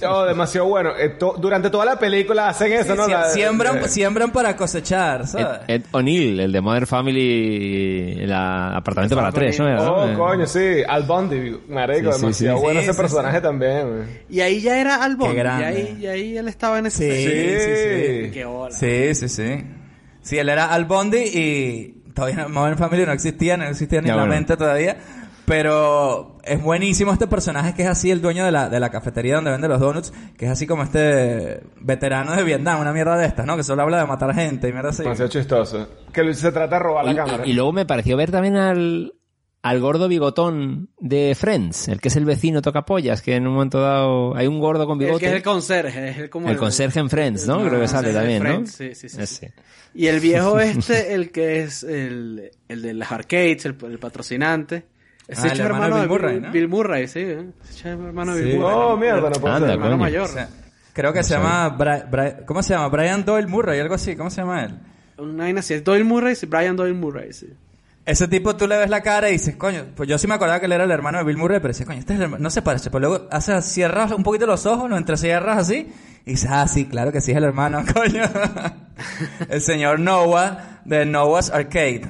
[0.07, 0.91] Oh, demasiado bueno.
[0.97, 3.05] Eh, to- durante toda la película hacen eso, ¿no?
[3.05, 5.59] Sie- La- siembran, eh, siembran para cosechar, Ed, ¿sabes?
[5.67, 9.65] Ed O'Neill, el de Modern Family, el apartamento para tres, ¿no?
[9.65, 10.17] Oh, ¿no?
[10.17, 10.83] coño, sí.
[10.87, 12.63] Al Bundy, marico, Sí, sí, demasiado sí.
[12.63, 13.43] bueno Sí, ese sí, personaje sí.
[13.43, 14.07] también, weón.
[14.29, 15.29] Y ahí ya era Albon.
[15.29, 15.65] Qué Y grande.
[15.65, 17.11] ahí, y ahí él estaba en ese...
[17.11, 18.31] Sí, sí, sí.
[18.31, 18.75] Qué bola.
[18.75, 19.63] Sí, sí, sí.
[20.21, 24.13] Sí, él era Al Bundy y todavía Modern Family no existía, no existía ni Ya,
[24.13, 24.35] en la bueno.
[24.35, 24.97] mente todavía.
[25.45, 29.35] Pero es buenísimo este personaje que es así el dueño de la, de la cafetería
[29.35, 33.25] donde vende los donuts, que es así como este veterano de Vietnam, una mierda de
[33.25, 33.57] estas, ¿no?
[33.57, 35.03] Que solo habla de matar gente y mierda así.
[35.03, 35.89] Demasiado chistoso.
[36.13, 37.45] Que se trata de robar la cámara.
[37.45, 39.15] y luego me pareció ver también al,
[39.63, 43.79] al gordo bigotón de Friends, el que es el vecino tocapollas, que en un momento
[43.81, 45.21] dado hay un gordo con El bigote.
[45.21, 47.55] que es el conserje, es el como El conserje en Friends, ¿no?
[47.61, 48.65] Ah, Creo que sale sí, también, ¿no?
[48.67, 49.21] Sí, sí, sí.
[49.21, 49.53] Ese.
[49.95, 54.85] Y el viejo este, el que es el, el de las arcades, el, el patrocinante.
[55.27, 56.51] Ese Ah, el hecho hermano de Bill Murray, Bill, ¿no?
[56.51, 57.19] Bill Murray, sí.
[57.21, 57.45] ¿eh?
[57.69, 58.49] Ese hermano de Sí.
[58.49, 58.75] Bill Murray.
[58.77, 59.73] Oh, mierda, no puedo Anda, ser.
[59.75, 60.01] hermano coño.
[60.03, 60.23] mayor.
[60.29, 60.49] O sea,
[60.91, 62.89] creo que se llama Bra- Bra- ¿cómo se llama?
[62.89, 64.71] Brian Doyle Murray, algo así, ¿cómo se llama él?
[65.17, 65.75] Una vaina así.
[65.75, 67.47] Es Doyle Murray, sí, Brian Doyle Murray, sí.
[68.05, 70.59] Ese tipo tú le ves la cara y dices, coño, pues yo sí me acordaba
[70.59, 72.43] que él era el hermano de Bill Murray, pero dices, coño, este es el hermano,
[72.43, 72.89] no se parece.
[72.91, 75.89] Pero luego hace, cierras un poquito los ojos, lo entrecierras así,
[76.25, 78.23] y dices, ah, sí, claro que sí es el hermano, coño.
[79.49, 82.01] el señor Noah de Noah's Arcade.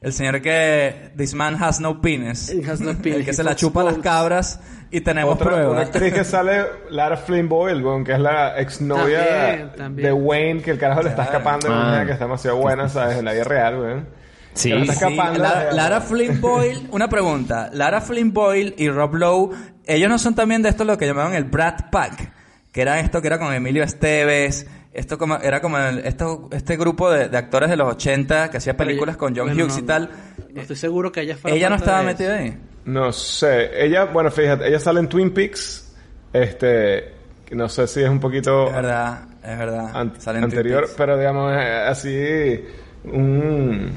[0.00, 2.50] El señor que, this man has no penis.
[2.50, 4.04] He has no El penis, que he se la chupa las boats.
[4.04, 5.86] cabras y tenemos Otra, una pruebas.
[5.88, 10.06] actriz que sale, Lara Flynn Boyle, que es la exnovia También, también.
[10.06, 12.06] de Wayne, que el carajo le está escapando una Ah.
[12.06, 13.16] que está demasiado buena, ¿sabes?
[13.18, 14.17] En la vida real, weón.
[14.58, 14.70] Sí.
[14.70, 15.40] Que le está Sí, escapando.
[15.42, 17.70] La- Lara Flynn Boyle, una pregunta.
[17.72, 19.50] Lara Flynn Boyle y Rob Lowe,
[19.86, 22.32] ellos no son también de esto lo que llamaban el Brat Pack,
[22.72, 26.76] que era esto que era con Emilio Esteves, esto como, era como el- esto, este
[26.76, 29.82] grupo de, de actores de los 80 que hacía películas con John Bueno, Hughes no,
[29.82, 30.10] y tal.
[30.52, 32.58] No estoy seguro que ella fuera Ella no estaba metida ahí.
[32.84, 33.84] No sé.
[33.84, 35.94] Ella, bueno, fíjate, ella sale en Twin Peaks.
[36.32, 37.12] Este,
[37.52, 39.90] no sé si es un poquito Es verdad, es verdad.
[39.94, 40.94] an- Sale en anterior, Twin Peaks.
[40.98, 42.64] pero digamos, eh, así,
[43.04, 43.90] un,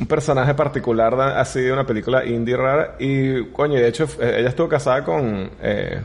[0.00, 2.96] un personaje particular, así de una película indie rara.
[2.98, 6.00] Y, coño, de hecho, eh, ella estuvo casada con eh,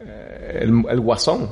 [0.00, 1.50] eh, el, el Guasón.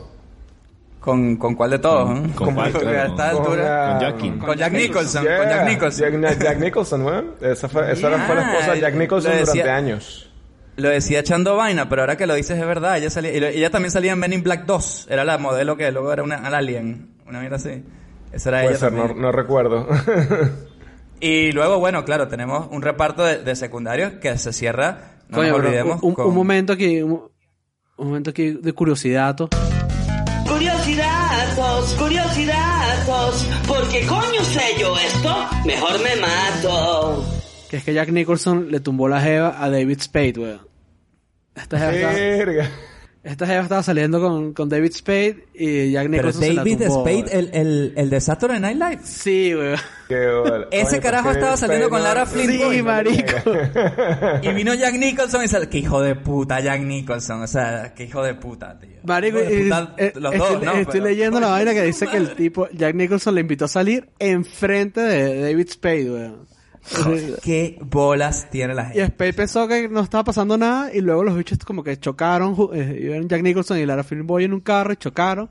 [1.01, 2.19] ¿Con, ¿Con cuál de todos?
[2.19, 2.31] eh?
[2.35, 3.99] con a esta altura...
[4.45, 6.21] Con Jack Nicholson, Yeah, con Jack Nicholson.
[6.23, 7.31] Jack, Jack Nicholson, weón.
[7.41, 10.23] Esa fue, esa fue la esposa de Jack Ah, Nicholson lo decía- durante años.
[10.79, 12.99] Lo decía echando vaina, pero ahora que lo dices es verdad.
[12.99, 15.07] Ella salía, y lo- ella también salía en Men in Black 2.
[15.09, 17.11] Era la modelo que luego era una, una alien.
[17.27, 17.83] Una mierda así.
[18.33, 19.87] Esa era Puede ella ser, no recuerdo.
[21.21, 25.17] Y luego, bueno, claro, tenemos un reparto de, de secundarios que se cierra.
[25.29, 26.03] No Coño, nos bro, olvidemos.
[26.03, 27.23] un, con- un momento aquí, un,
[27.97, 29.37] un momento aquí de curiosidad.
[30.47, 37.25] Curiosidades, curiosidades, porque coño sé yo esto, mejor me mato.
[37.69, 40.61] Que es que Jack Nicholson le tumbó la jeva a David Spade, weón.
[41.55, 42.71] Esta jeva, Verga.
[43.27, 46.79] Esta jeva estaba saliendo con, con David Spade y Jack Pero Nicholson se la David
[46.87, 49.01] tumbó, Spade, el, el, el de Saturday Night Live.
[49.05, 49.79] Sí, weón.
[50.71, 53.33] Ese Oye, carajo estaba saliendo con Lara Flynn Sí, marico.
[54.43, 55.69] Y vino Jack Nicholson y salió...
[55.69, 57.43] ¡Qué hijo de puta, Jack Nicholson!
[57.43, 59.01] O sea, qué hijo de puta, tío.
[59.03, 60.73] Marico, de puta, eh, los estoy, dos, ¿no?
[60.73, 63.69] estoy Pero- leyendo la vaina que dice que el tipo, Jack Nicholson le invitó a
[63.69, 66.47] salir enfrente de David Spade, weón.
[67.43, 69.07] ¿Qué bolas tiene la Y gente?
[69.07, 72.71] Spade pensó que no estaba pasando nada y luego los bichos como que chocaron, ju-
[72.75, 75.51] eh, iban Jack Nicholson y Lara Flynn Boy en un carro y chocaron.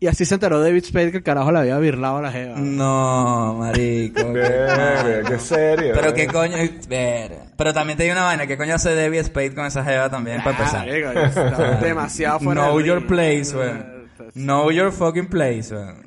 [0.00, 2.56] Y así se enteró David Spade que el carajo le había birlado a la jeva.
[2.58, 4.16] No, marico.
[4.16, 5.24] qué Verga, mal.
[5.32, 5.92] qué serio.
[5.94, 6.14] Pero eh.
[6.14, 6.56] qué coño...
[6.88, 7.36] verga.
[7.56, 8.46] Pero también te digo una vaina.
[8.46, 10.86] ¿Qué coño hace David Spade con esa jeva también para empezar?
[10.86, 13.06] Marico, está demasiado fuera Know your ring.
[13.06, 13.94] place, weón.
[14.34, 16.02] Know your fucking place, weón.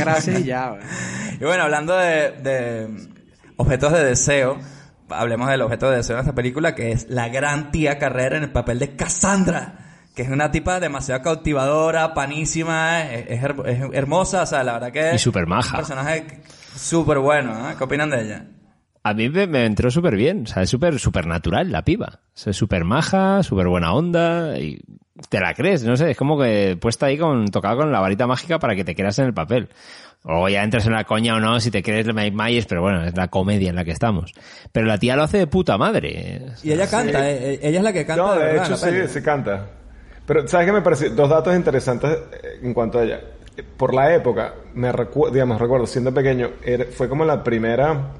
[0.00, 0.84] Gracias y ya, weón.
[1.40, 2.88] Y bueno, hablando de, de
[3.56, 4.58] objetos de deseo,
[5.10, 8.44] hablemos del objeto de deseo de esta película, que es la gran tía Carrera en
[8.44, 9.78] el papel de Cassandra.
[10.14, 14.74] que es una tipa demasiado cautivadora, panísima, es, es her- es hermosa, o sea, la
[14.74, 15.70] verdad que Y súper maja.
[15.72, 16.40] Un personaje
[16.76, 17.74] súper bueno, ¿eh?
[17.76, 18.46] ¿Qué opinan de ella?
[19.04, 22.20] A mí me, me entró súper bien, o sea, es súper super natural la piba.
[22.22, 24.80] O sea, es súper maja, súper buena onda y
[25.28, 28.26] te la crees, no sé, es como que puesta ahí con, tocada con la varita
[28.26, 29.68] mágica para que te creas en el papel.
[30.26, 33.04] O ya entras en la coña o no, si te crees Mike Myers, pero bueno,
[33.04, 34.32] es la comedia en la que estamos.
[34.72, 36.46] Pero la tía lo hace de puta madre.
[36.62, 38.22] Y ella canta, eh, ella es la que canta.
[38.22, 39.08] No, de verdad, hecho sí, peli.
[39.08, 39.66] sí canta.
[40.26, 41.10] Pero, ¿sabes qué me parece?
[41.10, 43.20] Dos datos interesantes eh, en cuanto a ella.
[43.76, 46.52] Por la época, me recu digamos, recuerdo, siendo pequeño,
[46.96, 48.14] fue como la primera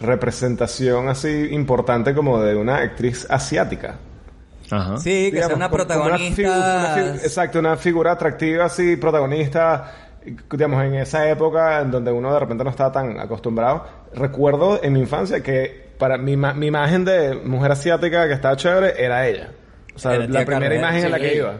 [0.00, 3.96] representación así importante como de una actriz asiática.
[4.70, 4.96] Ajá.
[4.96, 6.42] Sí, que sea Digamos, una protagonista.
[6.42, 9.92] figu- una figu- exacto, una figura atractiva así, protagonista,
[10.50, 13.84] digamos, en esa época en donde uno de repente no estaba tan acostumbrado.
[14.14, 18.56] Recuerdo en mi infancia que para mi, ma- mi imagen de mujer asiática que estaba
[18.56, 19.50] chévere era ella.
[19.94, 21.54] O sea, Era la primera imagen en la que iba.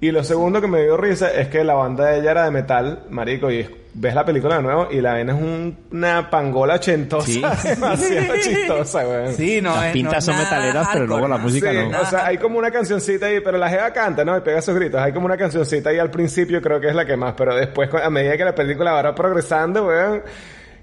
[0.00, 2.50] Y lo segundo que me dio risa es que la banda de ella era de
[2.50, 6.78] metal, marico, y ves la película de nuevo y la ven es un- una pangola
[6.80, 7.40] chentosa, Sí.
[7.70, 9.32] demasiado chistosa, güey.
[9.34, 9.92] Sí, no Las es.
[9.92, 12.00] pintas no son metaleras, pero luego la música Sí, no.
[12.00, 14.36] o sea, hay como una cancioncita ahí, pero la jeva canta, ¿no?
[14.36, 15.00] Y pega sus gritos.
[15.00, 17.88] Hay como una cancioncita ahí al principio, creo que es la que más, pero después,
[17.94, 20.22] a medida que la película va progresando, weón,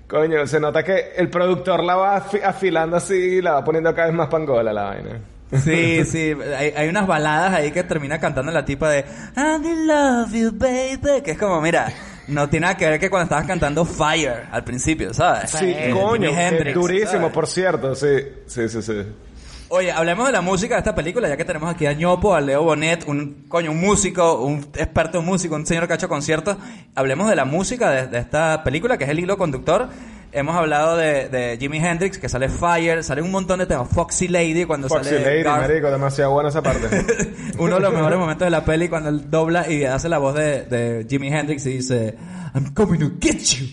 [0.08, 3.94] coño, se nota que el productor la va afi- afilando así y la va poniendo
[3.94, 5.20] cada vez más pangola la vaina.
[5.64, 10.32] Sí, sí, hay, hay unas baladas ahí que termina cantando la tipa de I love
[10.34, 11.92] you, baby, que es como, mira,
[12.28, 15.52] no tiene nada que ver que cuando estabas cantando Fire al principio, ¿sabes?
[15.52, 17.34] Sí, Eh, coño, que Hendrix, durísimo, ¿sabes?
[17.34, 18.08] por cierto, sí,
[18.48, 19.04] sí, sí, sí.
[19.74, 22.42] Oye, hablemos de la música de esta película, ya que tenemos aquí a Ñopo, a
[22.42, 26.10] Leo Bonet, un coño, un músico, un experto en música, un señor que ha hecho
[26.10, 26.58] conciertos.
[26.94, 29.88] Hablemos de la música de, de esta película, que es el hilo conductor.
[30.34, 33.90] Hemos hablado de, de Jimi Hendrix, que sale Fire, sale un montón de temas.
[33.90, 36.88] Foxy Lady, cuando Foxy sale Lady, Garth- marico, demasiado buena esa parte.
[37.58, 40.36] uno de los mejores momentos de la peli cuando él dobla y hace la voz
[40.36, 42.16] de, de Jimi Hendrix y dice
[42.56, 43.66] I'm coming to get you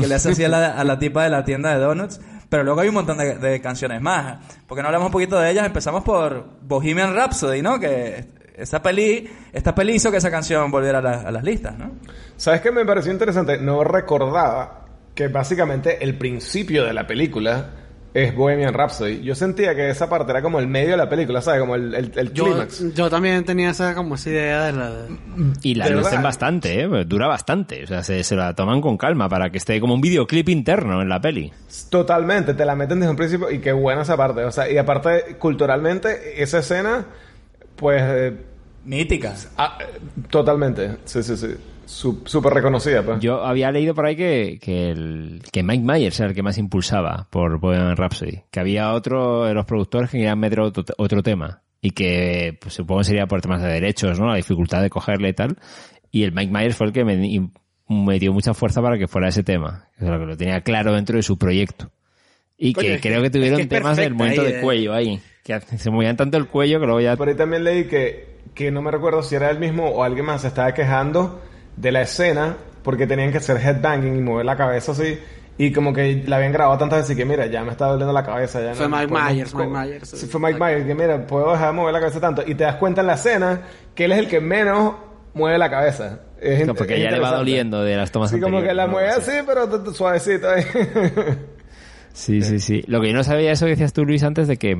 [0.00, 2.62] que le hace así a la, a la tipa de la tienda de donuts pero
[2.62, 4.38] luego hay un montón de, de canciones más
[4.68, 7.80] porque no hablamos un poquito de ellas empezamos por Bohemian Rhapsody ¿no?
[7.80, 8.26] que
[8.56, 11.90] esa peli esta peli hizo que esa canción volviera a, la- a las listas ¿no?
[12.36, 13.56] ¿Sabes qué me pareció interesante?
[13.58, 14.85] No recordaba
[15.16, 17.70] que básicamente el principio de la película
[18.12, 19.22] es Bohemian Rhapsody.
[19.22, 21.60] Yo sentía que esa parte era como el medio de la película, ¿sabes?
[21.60, 22.94] Como el, el, el Yo, clímax.
[22.94, 24.92] yo también tenía esa como esa idea de la...
[25.62, 26.88] Y la lucen bastante, ¿eh?
[27.06, 27.84] Dura bastante.
[27.84, 31.02] O sea, se, se la toman con calma para que esté como un videoclip interno
[31.02, 31.52] en la peli.
[31.90, 34.44] Totalmente, te la meten desde un principio y qué buena esa parte.
[34.44, 37.06] O sea, y aparte, culturalmente, esa escena,
[37.74, 38.36] pues, eh,
[38.84, 39.78] mítica ah,
[40.30, 41.54] totalmente, sí, sí, sí.
[41.86, 43.20] Súper reconocida, pues.
[43.20, 46.58] Yo había leído por ahí que, que, el, que Mike Myers era el que más
[46.58, 48.42] impulsaba por Bohemian Rhapsody.
[48.50, 51.62] Que había otro de los productores que querían meter otro, otro tema.
[51.80, 54.26] Y que pues, supongo que sería por temas de derechos, ¿no?
[54.26, 55.56] La dificultad de cogerle y tal.
[56.10, 57.50] Y el Mike Myers fue el que me,
[57.88, 59.88] me dio mucha fuerza para que fuera ese tema.
[60.00, 61.92] O sea, que lo tenía claro dentro de su proyecto.
[62.58, 64.62] Y Coño, que creo que es que tuvieron es temas del momento ahí, de eh.
[64.62, 65.20] cuello ahí.
[65.44, 67.16] Que se movían tanto el cuello que luego ya...
[67.16, 70.26] Por ahí también leí que, que no me recuerdo si era él mismo o alguien
[70.26, 71.40] más se estaba quejando
[71.76, 75.18] de la escena porque tenían que hacer headbanging y mover la cabeza así.
[75.58, 78.24] Y como que la habían grabado tantas veces que mira, ya me está doliendo la
[78.24, 78.60] cabeza.
[78.62, 80.08] Ya Fue no Mike Myers, Mike Myers.
[80.10, 82.42] Sí, fue Mike Myers, que mira, puedo dejar de mover la cabeza tanto.
[82.46, 83.62] Y te das cuenta en la escena
[83.94, 84.94] que él es el que menos
[85.32, 86.20] mueve la cabeza.
[86.40, 88.84] Es, No, porque es ya le va doliendo de las tomas Sí, como que la
[88.86, 88.92] ¿no?
[88.92, 89.30] mueve Sí.
[89.30, 90.62] así, pero suavecito ahí.
[92.12, 92.82] Sí, sí, sí.
[92.86, 94.74] Lo que yo no sabía eso que decías tú, Luis, antes de que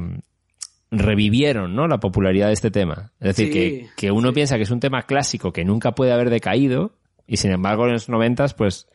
[0.90, 1.88] revivieron, ¿no?
[1.88, 3.12] La popularidad de este tema.
[3.20, 6.12] Es decir, Sí, que, que uno piensa que es un tema clásico que nunca puede
[6.12, 6.92] haber decaído
[7.26, 8.88] y sin embargo en los noventas, pues,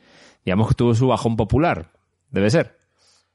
[0.46, 1.92] digamos que tuvo su bajón popular.
[2.30, 2.78] Debe ser.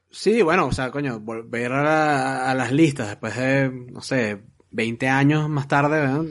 [0.09, 4.41] Sí, bueno, o sea, coño, volver a, a las listas después de, no sé,
[4.71, 6.23] 20 años más tarde, ¿verdad?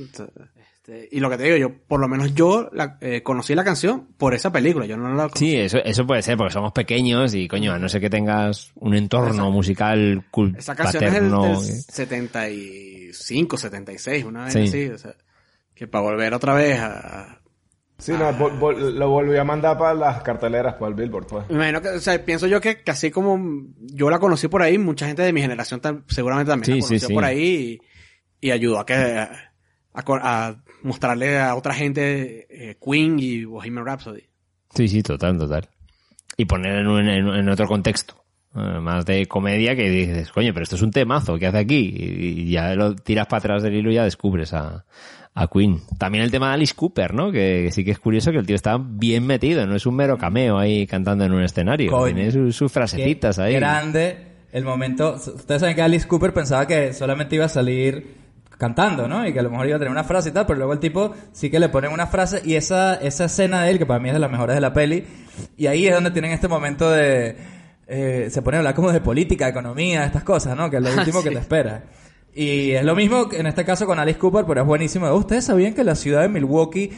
[0.88, 3.64] Este, y lo que te digo, yo, por lo menos yo la- eh, conocí la
[3.64, 5.38] canción por esa película, yo no la conocí.
[5.50, 8.70] Sí, eso, eso puede ser porque somos pequeños y, coño, a no ser que tengas
[8.76, 11.42] un entorno musical cul- Esa canción es del, paterno.
[11.60, 11.82] del eh.
[11.88, 14.60] 75, 76, una vez Sí.
[14.60, 15.14] así, o sea,
[15.74, 17.40] que para volver otra vez a...
[17.98, 21.48] sí, no, vol- vol- lo volví a mandar para las carteleras, para el Billboard, pues.
[21.48, 24.62] Me imagino que, o sea, pienso yo que, que así como yo la conocí por
[24.62, 27.14] ahí, mucha gente de mi generación seguramente también Sí, la sí, conoció sí.
[27.14, 27.80] por ahí
[28.40, 29.26] y, y ayudó a que
[30.22, 34.22] a, mostrarle a otra gente eh, Queen y Bohemian Rhapsody.
[34.74, 35.68] Sí, sí, total, total.
[36.36, 38.14] Y poner en, un- en- en otro contexto.
[38.54, 41.94] eh, Más de comedia que dices, coño, pero esto es un temazo, ¿qué hace aquí?
[41.96, 44.84] Y, y ya lo tiras para atrás del hilo y ya descubres a,
[45.34, 45.80] a Queen.
[45.98, 47.32] También el tema de Alice Cooper, ¿no?
[47.32, 49.96] Que, que sí que es curioso que el tío está bien metido, no es un
[49.96, 51.90] mero cameo ahí cantando en un escenario.
[51.90, 52.14] Coño.
[52.14, 53.54] Tiene sus, sus frasecitas Qué ahí.
[53.54, 55.14] Grande el momento.
[55.14, 58.25] Ustedes saben que Alice Cooper pensaba que solamente iba a salir
[58.58, 59.26] cantando, ¿no?
[59.26, 60.78] Y que a lo mejor iba a tener una frase y tal, pero luego el
[60.78, 64.00] tipo sí que le ponen una frase y esa, esa escena de él, que para
[64.00, 65.04] mí es de las mejores de la peli,
[65.56, 67.36] y ahí es donde tienen este momento de...
[67.86, 70.70] eh, se pone a hablar como de política, economía, estas cosas, ¿no?
[70.70, 71.84] Que es lo último que te espera.
[72.34, 75.10] Y es lo mismo que en este caso con Alice Cooper, pero es buenísimo.
[75.14, 76.90] ¿Ustedes sabían que la ciudad de Milwaukee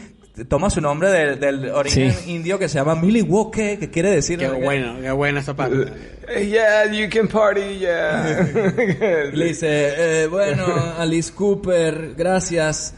[0.45, 2.33] toma su nombre del, del origen Sí.
[2.33, 4.39] indio que se llama Milwaukee, que quiere decir...
[4.39, 5.93] Qué bueno, qué buena esa parte.
[6.29, 8.47] Eh, Yeah, you can party, yeah.
[9.33, 10.65] Le dice, eh, bueno,
[10.99, 12.95] Alice Cooper, gracias.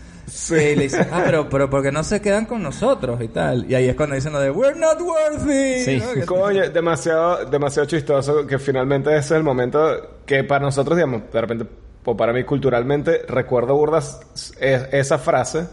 [0.48, 3.68] Y le dice, ah, pero, pero porque no se quedan con nosotros y tal.
[3.68, 5.84] Y ahí es cuando dicen lo de, we're not worthy.
[5.84, 5.96] Sí.
[6.16, 6.24] ¿no?
[6.26, 11.40] Coño, demasiado, demasiado chistoso que finalmente ese es el momento que para nosotros, digamos, de
[11.40, 11.66] repente,
[12.04, 14.20] o para mí culturalmente, recuerdo burdas
[14.60, 15.66] es- esa frase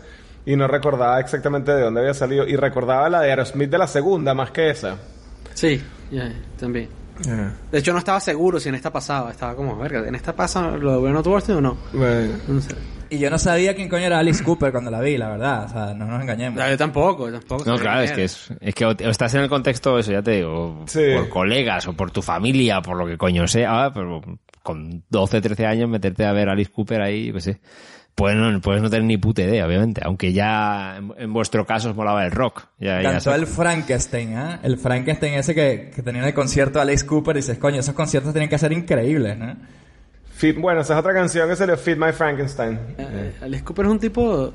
[0.48, 2.48] y no recordaba exactamente de dónde había salido.
[2.48, 4.96] Y recordaba la de Aerosmith de la segunda más que esa.
[5.54, 6.88] Sí, ya, también.
[7.70, 9.32] De hecho, no estaba seguro si en esta pasaba.
[9.32, 11.78] Estaba como, verga, ¿en esta pasa lo de Worthy o no?
[11.92, 12.34] Bueno.
[12.48, 12.76] No sé.
[13.10, 15.66] Y yo no sabía quién coño era Alice Cooper cuando la vi, la verdad.
[15.66, 16.58] O sea, no nos engañemos.
[16.58, 17.70] Ya, yo tampoco, yo tampoco.
[17.70, 20.32] No, claro, es que es, es que o, estás en el contexto, eso ya te
[20.32, 21.02] digo, Sí.
[21.14, 24.22] por colegas o por tu familia, por lo que coño sea, pero
[24.64, 27.60] con 12, 13 años meterte a ver a Alice Cooper ahí, qué sé.
[28.18, 30.02] Pues no, puedes no tener ni puta idea, obviamente.
[30.04, 32.64] Aunque ya en, en vuestro caso os molaba el rock.
[32.80, 34.60] Ya, ya el Frankenstein, ¿ah?
[34.64, 37.36] El Frankenstein ese que, que tenía en el concierto de Alice Cooper.
[37.36, 39.56] Y dices, coño, esos conciertos tienen que ser increíbles, ¿no?
[40.36, 42.80] Fit- bueno, esa es otra canción que salió Feed My Frankenstein.
[42.98, 44.52] Eh, Alice Cooper es un tipo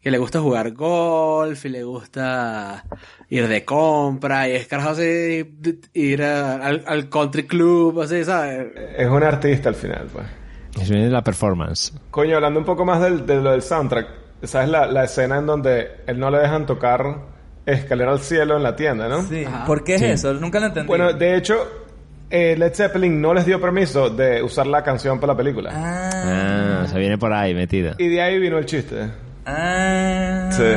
[0.00, 2.84] que le gusta jugar golf y le gusta
[3.30, 5.44] ir de compra y es carajo así
[5.94, 8.68] ir a- al, al country club, así, ¿sabes?
[8.96, 10.26] Es un artista al final, pues.
[10.80, 11.92] Eso viene de la performance.
[12.10, 14.06] Coño, hablando un poco más del, de lo del soundtrack,
[14.44, 17.30] ¿sabes la, la escena en donde él no le dejan tocar
[17.66, 19.22] Escalera al Cielo en la tienda, no?
[19.22, 19.44] Sí.
[19.44, 19.64] Ajá.
[19.66, 20.06] ¿Por qué es Sí.
[20.06, 20.32] eso?
[20.34, 20.88] Nunca lo entendí.
[20.88, 21.54] Bueno, de hecho,
[22.30, 25.70] eh, Led Zeppelin no les dio permiso de usar la canción para la película.
[25.72, 26.80] Ah.
[26.82, 27.94] Ah, se viene por ahí metida.
[27.98, 29.10] Y de ahí vino el chiste.
[29.46, 30.48] Ah.
[30.50, 30.72] Sí.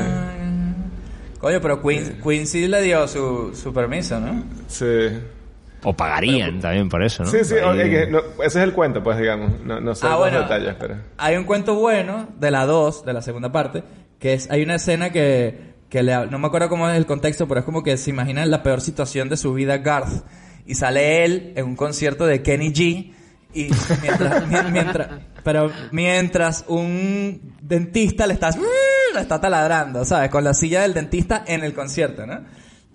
[1.40, 4.44] Coño, pero Queen, Queen sí le dio su, su permiso, ¿no?
[4.68, 4.86] Sí.
[5.86, 7.30] O pagarían también por eso, ¿no?
[7.30, 9.62] Sí, sí, Ahí- ok, que no- ese es el cuento, pues, digamos.
[9.62, 10.42] No, no sé Ah, los bueno.
[10.42, 10.96] detalles, pero...
[11.18, 13.84] Hay un cuento bueno de la 2, de la segunda parte,
[14.20, 17.48] que es, hay una escena que, que le, no me acuerdo cómo es el contexto,
[17.48, 20.26] pero es como que se imagina la peor situación de su vida Garth.
[20.66, 23.14] Y sale él en un concierto de Kenny G.
[23.54, 23.70] Y
[24.02, 25.08] mientras, mi- mientras,
[25.44, 28.50] pero mientras un dentista le está,
[29.14, 30.30] le está taladrando, ¿sabes?
[30.32, 32.42] Con la silla del dentista en el concierto, ¿no?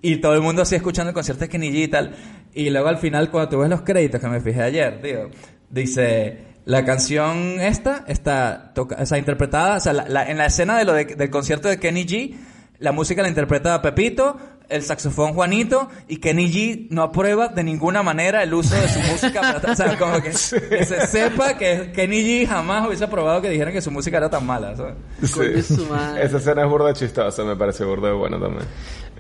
[0.03, 2.15] Y todo el mundo así escuchando el concierto de Kenny G y tal.
[2.55, 5.31] Y luego al final, cuando tú ves los créditos que me fijé ayer, tío,
[5.71, 10.47] dice, la canción esta está toca, o sea, interpretada, o sea, la- la- en la
[10.47, 12.37] escena de lo de- del concierto de Kenny G,
[12.79, 14.37] la música la interpreta Pepito,
[14.69, 19.01] el saxofón Juanito, y Kenny G no aprueba de ninguna manera el uso de su
[19.01, 19.41] música.
[19.41, 20.31] para- o sea, como que,
[20.71, 24.31] que se sepa que Kenny G jamás hubiese aprobado que dijeran que su música era
[24.31, 24.95] tan mala, ¿sabes?
[25.89, 26.25] Madre.
[26.25, 28.65] Esa escena es burda chistosa, me parece burda de bueno también.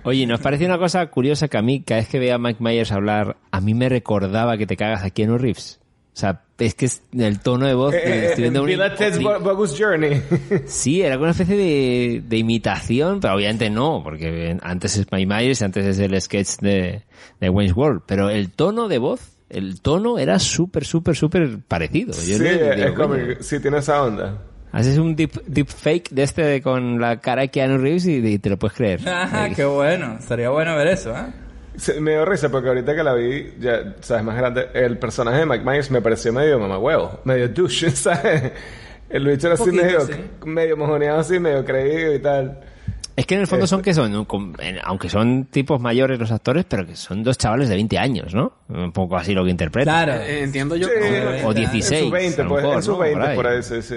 [0.03, 2.63] Oye, ¿nos parece una cosa curiosa que a mí, cada vez que veía a Mike
[2.63, 5.79] Myers hablar, a mí me recordaba que te cagas a Keanu Reeves?
[6.13, 7.95] O sea, es que es el tono de voz...
[7.95, 10.23] Eh, eh, estoy viendo eh, un- Journey.
[10.67, 15.63] Sí, era una especie de, de imitación, pero obviamente no, porque antes es Mike Myers
[15.63, 17.03] antes es el sketch de,
[17.41, 18.03] de Wayne's World.
[18.07, 22.13] Pero el tono de voz, el tono era súper, súper, súper parecido.
[22.13, 24.39] Yo sí, digo, es como sí tiene esa onda.
[24.73, 28.16] Haces un deep, deep fake de este de con la cara de Keanu Reeves y,
[28.25, 29.09] y te lo puedes creer.
[29.09, 29.55] Ajá, Ahí.
[29.55, 30.18] qué bueno.
[30.21, 31.27] Sería bueno ver eso, ¿eh?
[31.77, 35.39] Sí, me dio risa porque ahorita que la vi, ya sabes, más grande, el personaje
[35.39, 38.53] de Mike Myers me pareció medio mamahuevo, medio douche, ¿sabes?
[39.09, 40.12] El bicho era así poquito, medio, sí.
[40.45, 42.61] medio mojoneado así, medio creído y tal.
[43.16, 43.91] Es que en el fondo son Este.
[43.91, 47.68] que son, con- en- aunque son tipos mayores los actores, pero que son dos chavales
[47.68, 48.53] de 20 años, ¿no?
[48.68, 50.05] Un poco así lo que interpretan.
[50.07, 50.23] Claro.
[50.23, 51.43] Eh, entiendo yo Sí, que...
[51.45, 52.03] O en 16.
[52.03, 52.99] sus 20, a lo pues, mejor, en sus ¿no?
[53.01, 53.37] 20, Por ahí.
[53.37, 53.97] por ahí, sí, sí.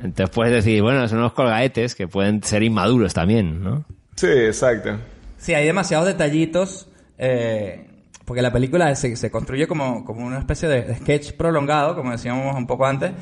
[0.00, 3.84] Entonces puedes decir, bueno, son unos colgaetes que pueden ser inmaduros también, ¿no?
[4.14, 4.96] Sí, exacto.
[5.38, 6.88] Sí, hay demasiados detallitos.
[7.18, 7.82] eh,
[8.24, 12.10] porque la película se, se construye como, como una especie de, de sketch prolongado, como
[12.10, 13.12] decíamos un poco antes.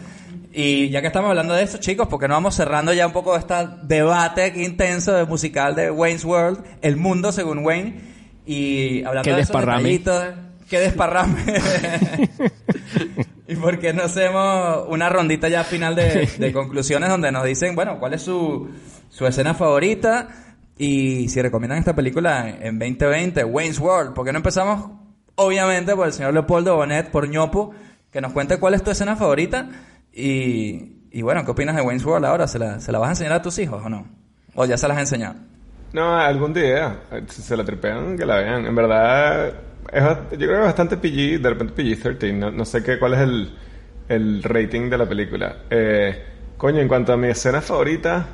[0.51, 3.37] Y ya que estamos hablando de eso, chicos, porque no vamos cerrando ya un poco
[3.37, 8.01] este debate aquí intenso de musical de Wayne's World, el mundo según Wayne.
[8.47, 9.83] Y hablando Qué de esos desparrame.
[9.91, 10.25] detallitos,
[10.71, 11.37] qué desparrame.
[13.47, 17.75] y por qué no hacemos una rondita ya final de, de conclusiones donde nos dicen,
[17.75, 18.69] bueno, cuál es su,
[19.11, 20.29] su escena favorita
[20.79, 24.15] y si recomiendan esta película en 2020, Wayne's World.
[24.15, 24.91] ¿Por qué no empezamos,
[25.37, 27.73] obviamente, por el señor Leopoldo Bonet, por ñopo,
[28.11, 29.69] que nos cuente cuál es tu escena favorita
[30.13, 32.49] y, y bueno, ¿qué opinas de Wayne's World ahora?
[32.49, 34.07] ¿Se la, ¿Se la vas a enseñar a tus hijos o no?
[34.55, 35.37] ¿O ya se las has enseñado?
[35.93, 38.67] No, algún día, se la tripean, que la vean.
[38.67, 39.53] En verdad,
[39.93, 43.15] es, yo creo que es bastante PG, de repente PG-13, no, no sé qué, cuál
[43.15, 43.55] es el,
[44.09, 45.57] el rating de la película.
[45.71, 46.25] Eh,
[46.57, 48.27] Coño, en cuanto a mi escena favorita,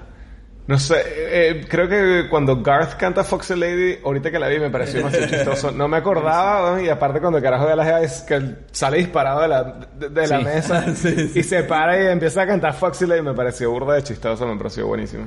[0.66, 4.70] no sé, eh, creo que cuando Garth canta Foxy Lady, ahorita que la vi me
[4.70, 5.72] pareció demasiado chistoso.
[5.72, 8.40] No me acordaba, y aparte cuando el carajo de las es que
[8.70, 9.64] sale disparado de la,
[9.98, 11.40] de, de la mesa Sí, sí.
[11.40, 14.56] y se para y empieza a cantar Foxy Lady, me pareció burda de chistoso, me
[14.56, 15.24] pareció buenísimo.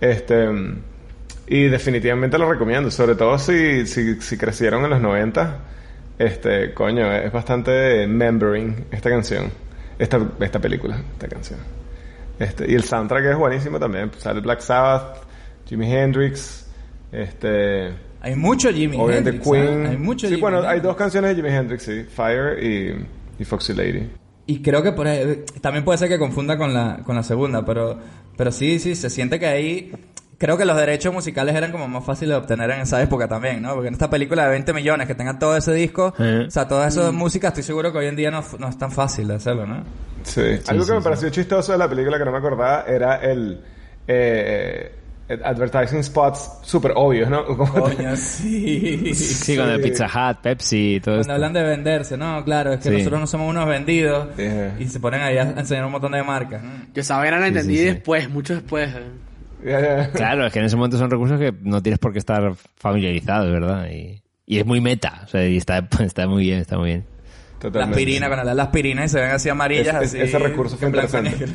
[0.00, 0.48] Este,
[1.48, 5.58] y definitivamente lo recomiendo, sobre todo si, si, si crecieron en los 90.
[6.18, 9.50] Este, coño, es bastante membering esta canción,
[9.98, 11.60] esta, esta película, esta canción.
[12.38, 14.10] Este, y el soundtrack es buenísimo también.
[14.18, 15.18] Sale Black Sabbath,
[15.66, 16.66] Jimi Hendrix,
[17.12, 17.90] este,
[18.20, 19.48] Hay mucho Jimi obviamente Hendrix.
[19.50, 19.86] Queen.
[19.86, 19.88] ¿eh?
[19.90, 20.82] Hay mucho sí, Jimi bueno, hay Hendrix.
[20.82, 23.06] dos canciones de Jimi Hendrix, sí, Fire y,
[23.40, 24.10] y Foxy Lady.
[24.46, 27.64] Y creo que por ahí- también puede ser que confunda con la, con la segunda,
[27.64, 27.98] pero,
[28.36, 29.92] pero sí, sí, se siente que ahí...
[30.38, 33.60] Creo que los derechos musicales eran como más fáciles de obtener en esa época también,
[33.60, 33.72] ¿no?
[33.74, 36.44] Porque en esta película de 20 millones que tenga todo ese disco, Eh.
[36.46, 38.92] o sea, toda esa música, estoy seguro que hoy en día no, no es tan
[38.92, 39.82] fácil de hacerlo, ¿no?
[40.22, 40.40] Sí.
[40.68, 41.04] Algo sí, que me sí.
[41.04, 43.60] pareció chistoso de la película que no me acordaba era el
[44.06, 44.92] eh,
[45.28, 47.44] eh, advertising spots súper obvios, ¿no?
[47.44, 49.12] Como- Coño, sí.
[49.14, 51.32] Sí, con el Pizza Hut, Pepsi y todo Cuando esto.
[51.34, 52.96] hablan de venderse, no, claro, es que Sí.
[52.98, 54.76] nosotros no somos unos vendidos Yeah.
[54.78, 56.62] y se ponen ahí a enseñar un montón de marcas.
[56.94, 57.86] Yo esa vaina la Sí, entendí sí, sí.
[57.86, 58.88] después, mucho después.
[58.94, 59.02] eh.
[60.14, 63.50] Claro, es que en ese momento son recursos que no tienes por qué estar familiarizados,
[63.50, 63.88] ¿verdad?
[63.90, 67.04] Y, y es muy meta, o sea, y está, está muy bien, está muy bien.
[67.54, 67.94] La Totalmente.
[67.96, 70.18] aspirina, cuando le das la aspirina y se ven así amarillas, Es- es- así.
[70.20, 71.34] ese recurso fue interesante.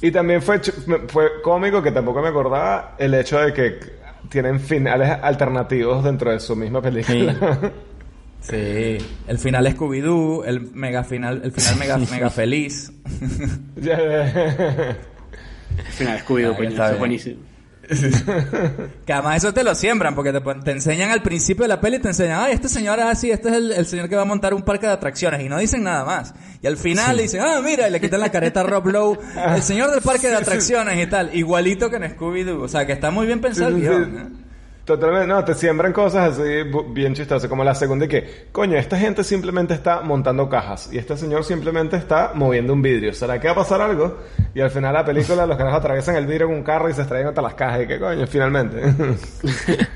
[0.00, 0.60] Y también fue,
[1.08, 3.80] fue cómico que tampoco me acordaba el hecho de que
[4.28, 7.72] tienen finales alternativos dentro de su misma película.
[8.40, 8.96] Sí,
[9.26, 12.92] el final Scooby-Doo, el mega final, el final mega, mega feliz.
[15.90, 17.40] Final Scooby-Doo, coño, eso es buenísimo.
[19.06, 22.08] Que además eso te lo siembran, porque te, enseñan al principio de la peli, te
[22.08, 24.52] enseñan, ay, este señor es así, este es el, el señor que va a montar
[24.52, 26.34] un parque de atracciones, y no dicen nada más.
[26.62, 29.18] Y al final le dicen, ah, mira, y le quitan la careta a Rob Lowe,
[29.54, 32.62] el señor del parque de atracciones y tal, igualito que en Scooby-Doo.
[32.62, 34.47] O sea, que está muy bien pensado el guion.
[34.88, 36.62] Totalmente, no, te siembran cosas así
[36.92, 40.96] bien chistosas, como la segunda y que, coño, esta gente simplemente está montando cajas y
[40.96, 43.12] este señor simplemente está moviendo un vidrio.
[43.12, 44.16] ¿Será que va a pasar algo?
[44.54, 47.02] Y al final la película los carajos atraviesan el vidrio con un carro y se
[47.02, 48.80] extraen hasta las cajas y que, coño, finalmente.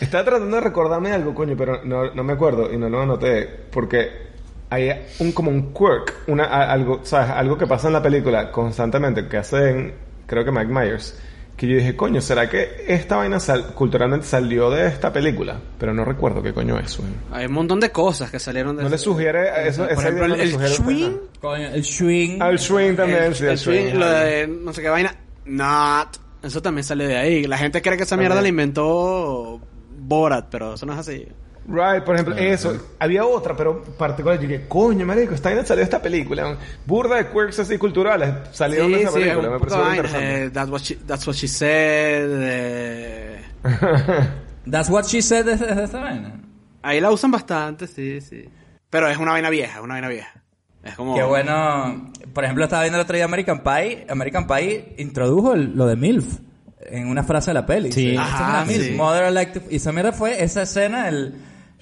[0.00, 3.48] Estaba tratando de recordarme algo, coño, pero no, no me acuerdo y no lo anoté
[3.70, 4.26] porque
[4.70, 4.90] hay
[5.20, 7.30] un como un quirk, una, algo, ¿sabes?
[7.30, 9.94] Algo que pasa en la película constantemente que hacen,
[10.26, 11.16] creo que Mike Myers,
[11.56, 15.58] que yo dije, coño, ¿será que esta vaina sal- culturalmente salió de esta película?
[15.78, 17.10] Pero no recuerdo qué coño es, güey.
[17.32, 20.24] Hay un montón de cosas que salieron de No le sugiere eso, Por esa ejemplo,
[20.26, 21.12] el, le el sugiere a usted, swing.
[21.40, 22.38] Coño, el swing.
[22.40, 23.94] Ah, el swing también, el, sí, el el swing, swing.
[23.98, 25.14] lo de no sé qué vaina.
[25.46, 26.18] Not.
[26.42, 27.44] Eso también sale de ahí.
[27.46, 29.60] La gente cree que esa mierda la inventó
[29.98, 31.26] Borat, pero eso no es así.
[31.68, 32.76] Right, por ejemplo, eso.
[33.00, 34.38] Había otra, pero particular.
[34.40, 36.56] Yo dije, coño, marico, esta vaina salió de esta película.
[36.86, 39.50] Burda de quirks así culturales salieron de esa película.
[39.50, 40.44] Me pareció interesante.
[40.44, 42.28] eh, that's, what she, that's what she said.
[42.30, 43.40] eh.
[44.70, 46.40] That's what she said de, de esta vaina.
[46.82, 48.48] Ahí la usan bastante, sí, sí.
[48.90, 50.42] Pero es una vaina vieja, es una vaina vieja.
[50.82, 51.14] Es como...
[51.14, 52.10] Qué bueno.
[52.32, 54.06] Por ejemplo, estaba viendo el otro día American Pie.
[54.08, 56.38] American Pie introdujo el- lo de MILF
[56.80, 57.90] en una frase de la peli.
[57.92, 58.16] Sí.
[58.16, 58.92] Ajá, es una MILF, sí.
[58.94, 61.34] Mother Like to- Y esa mierda fue esa escena, el,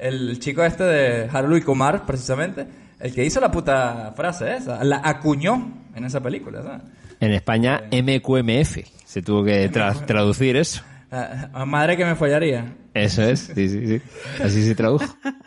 [0.05, 2.67] el chico este de Harold y Kumar, precisamente,
[3.01, 4.83] el que hizo la puta frase esa.
[4.85, 6.83] La acuñó en esa película, ¿sabes?
[7.21, 8.79] En España, MQMF.
[9.05, 10.83] Se tuvo que tra- traducir eso.
[11.11, 12.75] Ah, madre que me follaría.
[12.93, 14.03] Eso es, sí, sí, sí.
[14.43, 15.05] Así se tradujo.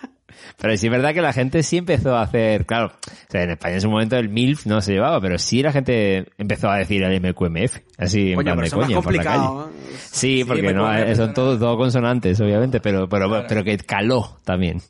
[0.60, 3.51] Pero sí es verdad que la gente sí empezó a hacer, claro, o sea, en
[3.51, 6.78] España en su momento el MILF no se llevaba, pero sí la gente empezó a
[6.78, 9.45] decir el MQMF, así en Coño, plan pero de coña por la calle.
[9.45, 9.95] ¿eh?
[10.12, 13.78] Sí, porque no, MQMF eh, son suena- todo, todo consonantes, obviamente, pero, pero, pero que
[13.78, 14.82] caló también.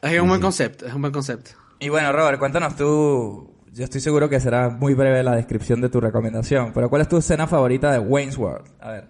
[0.00, 1.50] Es un buen concepto, es un buen concepto.
[1.78, 3.50] Y bueno, Robert, cuéntanos tú.
[3.74, 7.08] Yo estoy seguro que será muy breve la descripción de tu recomendación, pero ¿cuál es
[7.08, 8.66] tu escena favorita de Wayne's World?
[8.80, 9.04] A ver.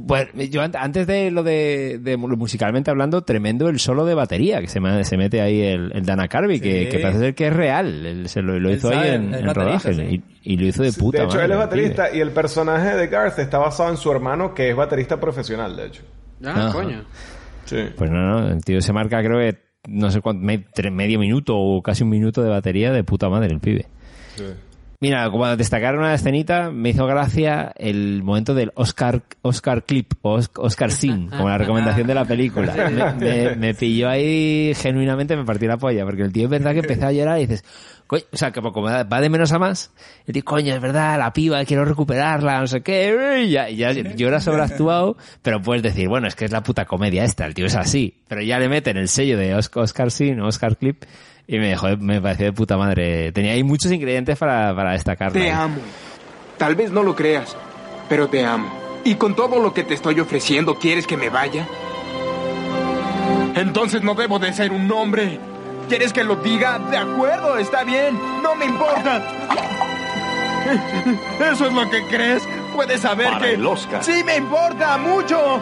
[0.00, 4.14] Bueno, yo an- antes de lo de, de mu- musicalmente hablando, tremendo el solo de
[4.14, 6.88] batería que se, se mete ahí el, el Dana Carvey, que, Sí.
[6.88, 8.06] que parece ser que es real.
[8.06, 10.22] Él se lo, hizo sabe, ahí en, en rodaje sí.
[10.44, 12.96] y, y lo hizo de puta de hecho, madre, él es baterista y el personaje
[12.96, 16.02] de Garth está basado en su hermano, que es baterista profesional, de hecho.
[16.44, 16.72] Ah, Ajá.
[16.72, 17.04] coño.
[17.64, 17.78] Sí.
[17.96, 21.18] Pues no, no, el tío se marca creo que no sé cuánto, me- tre- medio
[21.18, 23.86] minuto o casi un minuto de batería de puta madre el pibe.
[25.00, 30.40] Mira, como destacar una escenita, me hizo gracia el momento del Oscar, Oscar clip o
[30.56, 32.74] Oscar scene, como la recomendación de la película.
[33.16, 36.72] Me, me- me pilló ahí genuinamente, me partió la polla, porque el tío es verdad
[36.72, 37.64] que empezó a llorar y dices,
[38.08, 39.92] coño, o sea, que como va de menos a más,
[40.26, 43.76] el tío, coño, es verdad, la piba, quiero recuperarla, no sé qué, y ya, y
[43.76, 47.54] ya llora sobreactuado, pero puedes decir, bueno, es que es la puta comedia esta, el
[47.54, 50.76] tío es así, pero ya le meten el sello de Os- Oscar scene o Oscar
[50.76, 51.04] clip
[51.46, 53.32] Y me dejó, me pareció de puta madre.
[53.32, 55.32] Tenía ahí muchos ingredientes para, para destacar.
[55.32, 55.76] Te amo.
[56.58, 57.56] Tal vez no lo creas,
[58.08, 58.68] pero te amo.
[59.04, 61.66] ¿Y con todo lo que te estoy ofreciendo, quieres que me vaya?
[63.54, 65.38] Entonces no debo de ser un hombre.
[65.88, 66.78] ¿Quieres que lo diga?
[66.90, 68.18] De acuerdo, está bien.
[68.42, 69.22] No me importa.
[71.50, 72.42] ¿Eso es lo que crees?
[72.74, 73.54] Puedes saber Para que...
[73.54, 74.04] el Oscar.
[74.04, 75.60] Sí, me importa mucho.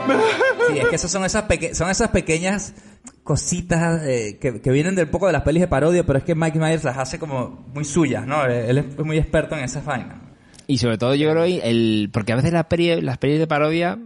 [0.68, 2.74] Sí, es que esas son esas, peque- son esas pequeñas
[3.22, 6.34] cositas eh, que, que vienen del poco de las pelis de parodia, pero es que
[6.34, 8.44] Mike Myers las hace como muy suyas, ¿no?
[8.44, 10.16] Él es muy experto en esas vainas.
[10.66, 13.98] Y sobre todo yo creo el, porque a veces la peli- las pelis de parodia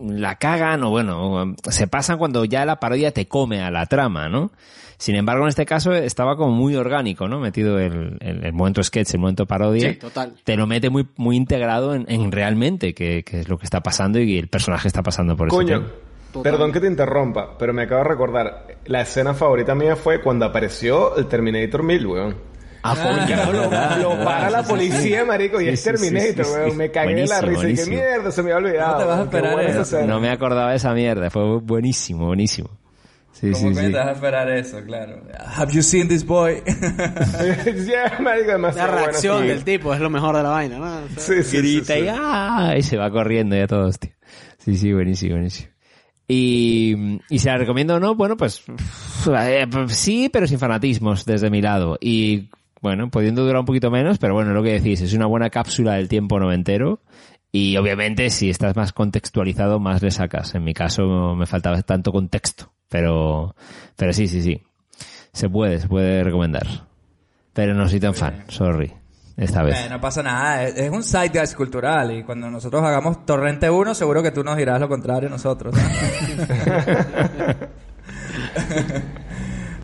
[0.00, 4.28] la cagan o bueno, se pasan cuando ya la parodia te come a la trama,
[4.28, 4.52] ¿no?
[4.98, 7.38] Sin embargo, en este caso estaba como muy orgánico, ¿no?
[7.38, 9.90] Metido el, el, el momento sketch, el momento parodia.
[9.92, 10.34] Sí, total.
[10.42, 13.80] Te lo mete muy, muy integrado en, en realmente qué qué es lo que está
[13.80, 15.84] pasando y el personaje está pasando por Coño, ese
[16.32, 16.42] tema.
[16.42, 18.66] perdón que te interrumpa, pero me acabo de recordar.
[18.86, 22.36] La escena favorita mía fue cuando apareció el Terminator 1000, weón.
[22.82, 25.26] Ah, coño, lo, verdad, lo verdad, para la policía, sí.
[25.26, 26.58] marico, y Sí, es Terminator, sí, sí.
[26.60, 26.76] weón.
[26.76, 27.52] Me cagué de la Buenísimo, risa.
[27.52, 27.96] Y buenísimo.
[27.96, 28.92] mierda, se me había olvidado.
[28.94, 30.06] ¿Cómo te vas a Qué esperar.
[30.08, 32.70] No me acordaba de esa mierda, fue buenísimo, buenísimo.
[33.40, 33.92] Sí, ¿Cómo sí, que sí.
[33.92, 34.82] te vas a esperar eso?
[34.84, 35.22] Claro.
[35.56, 36.54] Have you seen this boy?
[38.20, 40.84] Marico, La bueno, reacción del tipo es lo mejor de la vaina, ¿no?
[41.04, 42.00] O sea, Sí, sí, sí, grita sí.
[42.00, 42.74] y ¡ah!
[42.76, 44.10] y se va corriendo ya todos, tío.
[44.58, 45.68] Sí, sí, buenísimo, buenísimo.
[46.26, 48.62] Y, y se la recomiendo o no, bueno, pues
[49.88, 51.96] sí, pero sin fanatismos desde mi lado.
[52.00, 52.50] Y
[52.82, 55.94] bueno, pudiendo durar un poquito menos, pero bueno, lo que decís, es una buena cápsula
[55.94, 57.00] del tiempo noventero.
[57.50, 60.54] Y obviamente, si estás más contextualizado, más le sacas.
[60.54, 62.72] En mi caso, me faltaba tanto contexto.
[62.88, 63.54] Pero,
[63.96, 64.62] pero sí, sí, sí.
[65.32, 66.66] Se puede, se puede recomendar.
[67.52, 68.92] Pero no soy tan fan, sorry.
[69.36, 69.78] Esta vez.
[69.78, 73.94] Eh, no pasa nada, es, es un zeitgeist cultural y cuando nosotros hagamos Torrente 1
[73.94, 75.76] seguro que tú nos dirás lo contrario a nosotros.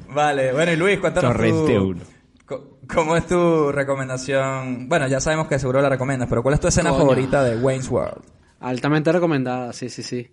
[0.09, 2.00] vale, bueno y Luis, cuéntanos Torrente tú, 1.
[2.46, 4.88] co- ¿Cómo es tu recomendación?
[4.88, 7.02] Bueno, ya sabemos que seguro la recomiendas, pero ¿cuál es tu escena Coño.
[7.02, 8.22] favorita de Wayne's World?
[8.61, 10.30] Altamente recomendada, sí, sí, sí.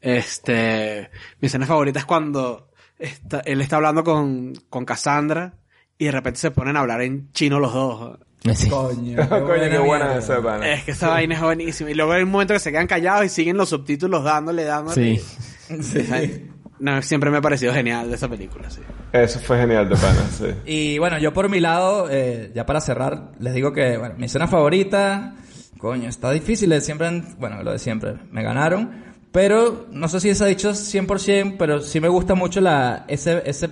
[0.00, 5.54] Este, mi escena favorita es cuando está- él está hablando con, con Cassandra
[5.98, 8.18] y de repente se ponen a hablar en chino los dos.
[8.54, 8.68] Sí.
[8.68, 10.18] Coño, Coño, qué buena mierda.
[10.18, 10.70] esa, pana.
[10.70, 11.90] Es que esa vaina es buenísima.
[11.90, 15.18] Y luego hay un momento que se quedan callados y siguen los subtítulos dándole, dándole.
[15.18, 15.82] Sí.
[15.82, 16.50] Sí.
[16.78, 18.80] No, siempre me ha parecido genial de esa película, sí.
[19.12, 20.46] Eso fue genial de pana, sí.
[20.66, 24.26] Y bueno, yo por mi lado, eh, ya para cerrar, les digo que, bueno, mi
[24.26, 25.36] escena favorita,
[25.78, 29.03] coño, está difícil, siempre, han- bueno, lo de siempre, me ganaron,
[29.34, 33.42] pero no sé si se ha dicho 100%, pero sí me gusta mucho la, ese,
[33.46, 33.68] ese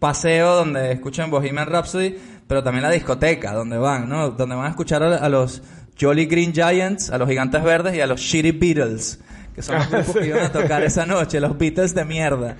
[0.00, 2.16] paseo donde escuchan Bohemian Rhapsody,
[2.48, 4.30] pero también la discoteca, donde van, ¿no?
[4.30, 5.62] Donde van a escuchar a, a los
[6.00, 9.20] Jolly Green Giants, a los Gigantes Verdes y a los Shitty Beatles,
[9.54, 12.56] que son los grupos que iban a tocar esa noche, los Beatles de mierda.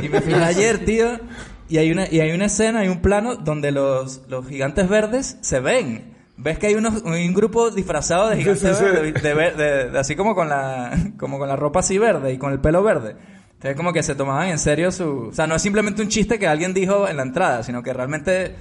[0.00, 1.18] Y me fijé ayer, tío,
[1.68, 5.38] y hay una, y hay una escena, hay un plano donde los, los gigantes verdes
[5.40, 6.13] se ven.
[6.36, 9.12] Ves que hay unos, un grupo disfrazado de gigantes Sí, sí, sí.
[9.22, 12.52] de, de- de- así como con la, como con la ropa así verde y con
[12.52, 13.14] el pelo verde.
[13.54, 16.38] Entonces como que se tomaban en serio su, o sea, no es simplemente un chiste
[16.38, 18.54] que alguien dijo en la entrada, sino que realmente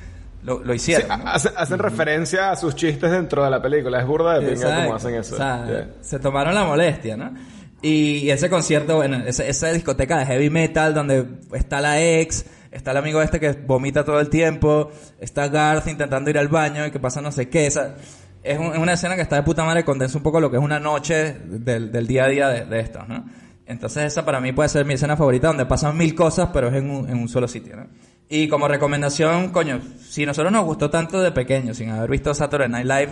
[0.44, 1.08] lo, lo hicieron.
[1.08, 1.14] ¿no?
[1.16, 4.00] ha- hacen, hacen referencia a sus chistes dentro de la película.
[4.00, 5.34] Es burda de pinga como hacen eso.
[5.34, 5.88] O sea, Yeah.
[6.02, 7.34] se tomaron la molestia, ¿no?
[7.82, 12.92] Y ese concierto, bueno, esa, esa discoteca de heavy metal donde está la ex, está
[12.92, 16.92] el amigo este que vomita todo el tiempo, está Garth intentando ir al baño y
[16.92, 17.68] que pasa no sé qué.
[17.68, 17.96] Esa,
[18.44, 20.58] es, un- es una escena que está de puta madre, condensa un poco lo que
[20.58, 23.26] es una noche del, día a día de, de estos, ¿no?
[23.66, 26.74] Entonces esa para mí puede ser mi escena favorita donde pasan mil cosas, pero es
[26.76, 27.88] en un, solo sitio, ¿no?
[28.28, 32.68] Y como recomendación, coño, si nosotros nos gustó tanto de pequeño, sin haber visto Saturday
[32.68, 33.10] Night Live,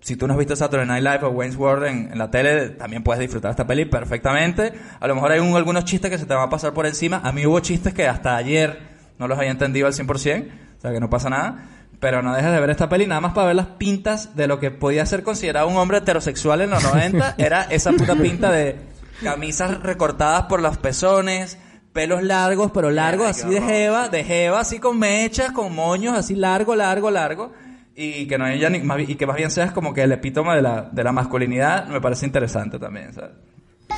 [0.00, 2.70] si tú no has visto Saturday Night Live o Wayne's World en, en la tele,
[2.70, 4.72] también puedes disfrutar esta peli perfectamente.
[4.98, 7.20] A lo mejor hay un- algunos chistes que se te van a pasar por encima.
[7.22, 8.91] A mí hubo chistes que hasta ayer
[9.22, 11.68] no los había entendido al 100%, o sea que no pasa nada.
[12.00, 14.58] Pero no dejes de ver esta peli nada más para ver las pintas de lo
[14.58, 17.36] que podía ser considerado un hombre heterosexual en los 90.
[17.38, 18.76] Era esa puta pinta de
[19.22, 21.58] camisas recortadas por los pezones,
[21.92, 26.34] pelos largos, pero largos así de jeva, de jeva, así con mechas, con moños, así
[26.34, 27.52] largo, largo, largo.
[27.94, 30.62] Y que no haya ni, y que más bien seas como que el epítome de
[30.62, 33.30] la, de la masculinidad, me parece interesante también, ¿sabes?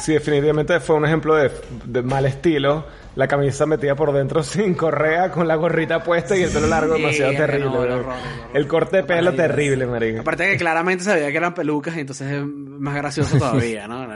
[0.00, 1.50] Sí, definitivamente fue un ejemplo de,
[1.86, 2.84] de mal estilo.
[3.16, 6.96] La camisa metida por dentro sin correa, con la gorrita puesta y el pelo largo
[6.96, 7.64] Sí, demasiado terrible.
[7.70, 7.94] no, el bro.
[7.96, 8.14] horror, el horror.
[8.54, 10.20] El corte de pelo terrible, marico.
[10.22, 14.04] Aparte que claramente se veía que eran pelucas y entonces es más gracioso todavía, ¿no?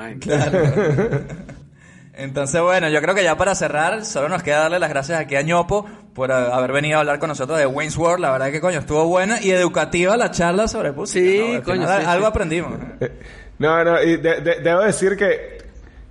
[2.14, 5.36] Entonces, bueno, yo creo que ya para cerrar, solo nos queda darle las gracias aquí
[5.36, 8.20] a Ñopo por eh, haber venido a hablar con nosotros de Wayne's World.
[8.20, 11.20] La verdad que, coño, estuvo buena y educativa la charla sobre música.
[11.24, 11.54] Sí, ¿no?
[11.58, 12.28] Al coño, final sí, algo sí.
[12.30, 12.72] aprendimos.
[13.60, 15.57] No, no, y de- de- debo decir que,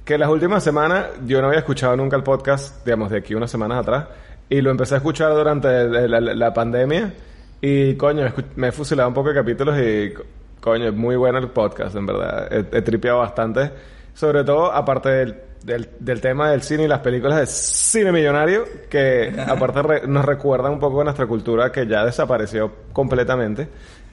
[0.08, 3.52] que las últimas semanas yo no había escuchado nunca el podcast, digamos, de aquí unas
[3.52, 4.06] semanas atrás.
[4.50, 7.14] Y lo empecé a escuchar durante la, la- la pandemia.
[7.60, 10.24] Y coño, me he fusilado un poco de capítulos y co-
[10.62, 12.48] coño, es muy bueno el podcast, en verdad.
[12.52, 13.70] He, he tripeado bastante.
[14.14, 18.64] Sobre todo, aparte del, del, del tema del cine y las películas de cine millonario,
[18.90, 23.68] que aparte re- nos recuerdan un poco a nuestra cultura que ya desapareció completamente.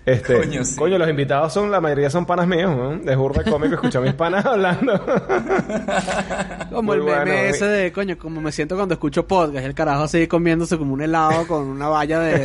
[0.07, 0.77] Este, Coño, sí.
[0.77, 2.97] coño, los invitados son, la mayoría son panas míos, ¿no?
[2.99, 4.93] De burda cómico, escucho a mis panas hablando.
[6.71, 9.65] Como Muy el meme bueno, ese de, coño, como me siento cuando escucho podcast.
[9.65, 12.39] El carajo así comiéndose como un helado con una valla de,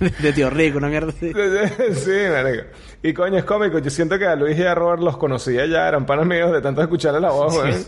[0.00, 1.32] de, de tío rico, una mierda así.
[1.94, 2.64] sí, marico.
[3.02, 3.78] Y coño, es cómico.
[3.78, 6.60] Yo siento que a Luis y a Robert los conocía ya, eran panas míos de
[6.60, 7.84] tanto escucharle la voz, weón.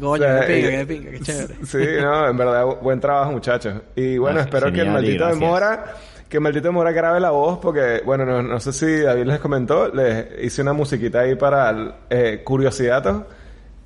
[0.00, 1.54] Coño, O sea, qué pinga, qué pinga, qué chévere.
[1.66, 3.74] Sí, no, en verdad, bu- buen trabajo, muchachos.
[3.96, 5.38] Y bueno, Ah, espero que el maldito de gracias.
[5.50, 5.84] Mora,
[6.30, 9.88] que maldito Mora grabe la voz, porque, bueno, no, no sé si David les comentó,
[9.88, 13.24] les hice una musiquita ahí para eh, Curiosidatos.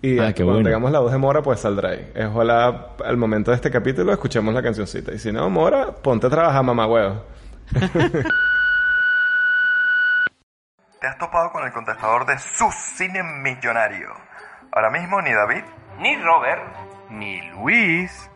[0.03, 0.65] Y Ah, qué cuando bueno.
[0.69, 2.13] tengamos la voz de Mora, pues saldrá ahí.
[2.15, 5.13] Eh, Ojalá al momento de este capítulo escuchemos la cancioncita.
[5.15, 7.25] Y si no, Mora, ponte a trabajar, mamá huevo.
[11.01, 14.11] ¿Te has topado con el contestador de su cine millonario?
[14.73, 15.65] Ahora mismo ni David,
[15.99, 16.63] ni Robert,
[17.11, 18.31] ni Luis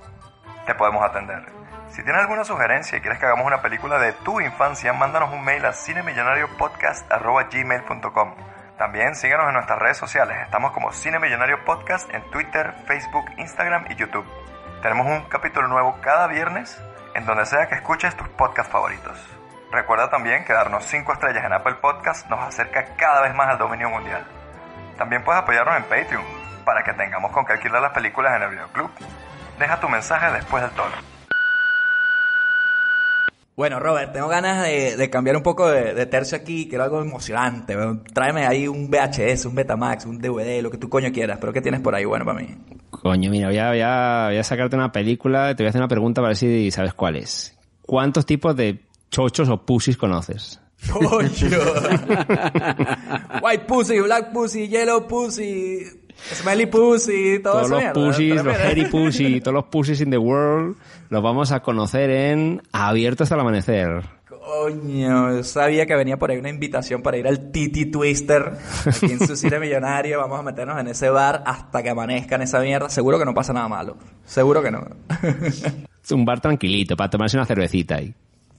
[0.66, 1.57] te podemos atender.
[1.98, 5.42] Si tienes alguna sugerencia y quieres que hagamos una película de tu infancia, mándanos un
[5.42, 8.34] mail a cinemillonariopodcast.gmail.com
[8.78, 10.38] También síguenos en nuestras redes sociales.
[10.44, 14.24] Estamos como Cine Millonario Podcast en Twitter, Facebook, Instagram y YouTube.
[14.80, 16.80] Tenemos un capítulo nuevo cada viernes
[17.16, 19.18] en donde sea que escuches tus podcasts favoritos.
[19.72, 23.58] Recuerda también que darnos 5 estrellas en Apple Podcast nos acerca cada vez más al
[23.58, 24.24] dominio mundial.
[24.96, 26.24] También puedes apoyarnos en Patreon
[26.64, 28.92] para que tengamos con qué alquilar las películas en el videoclub.
[29.58, 31.17] Deja tu mensaje después del tono.
[33.58, 36.68] Bueno, Robert, tengo ganas de, de cambiar un poco de, de tercio aquí.
[36.68, 37.74] Quiero algo emocionante.
[38.14, 41.38] Tráeme ahí un VHS, un Betamax, un DVD, lo que tú coño quieras.
[41.40, 42.54] Pero ¿qué tienes por ahí bueno para mí?
[42.90, 45.80] Coño, mira, voy a, voy, a, voy a sacarte una película, te voy a hacer
[45.80, 47.58] una pregunta para ver si sabes cuál es.
[47.82, 48.78] ¿Cuántos tipos de
[49.10, 50.60] chochos o pussies conoces?
[50.92, 51.18] ¡Coño!
[53.42, 55.82] White pussy, black pussy, yellow pussy,
[56.18, 57.92] smelly pussy, todo Todos los mierda.
[57.94, 60.76] pussies, los hairy pussy, todos los pussies in the world,
[61.10, 64.02] los vamos a conocer en Abierto hasta el amanecer.
[64.28, 68.52] Coño, yo sabía que venía por ahí una invitación para ir al Titi Twister
[68.86, 70.18] aquí en su cine millonario.
[70.18, 72.88] Vamos a meternos en ese bar hasta que amanezca en esa mierda.
[72.88, 73.98] Seguro que no pasa nada malo.
[74.24, 74.86] Seguro que no.
[76.02, 78.14] Es un bar tranquilito para tomarse una cervecita ahí.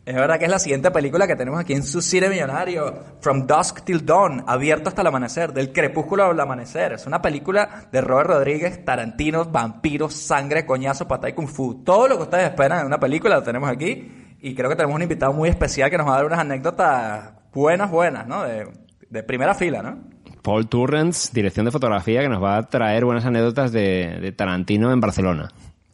[0.10, 3.46] Es verdad que es la siguiente película que tenemos aquí en su cine millonario, From
[3.46, 6.94] Dusk Till Dawn, abierto hasta el amanecer, del crepúsculo al amanecer.
[6.94, 11.84] Es una película de Robert Rodríguez, Tarantino, vampiros, sangre, coñazo, patay kung fu.
[11.84, 14.36] Todo lo que ustedes esperan en una película lo tenemos aquí.
[14.42, 17.32] Y creo que tenemos un invitado muy especial que nos va a dar unas anécdotas
[17.54, 18.42] buenas, buenas, ¿no?
[18.42, 18.68] De,
[19.12, 20.00] de primera fila, ¿no?
[20.42, 24.92] Paul Turrens, dirección de fotografía, que nos va a traer buenas anécdotas de, de Tarantino
[24.92, 25.50] en Barcelona.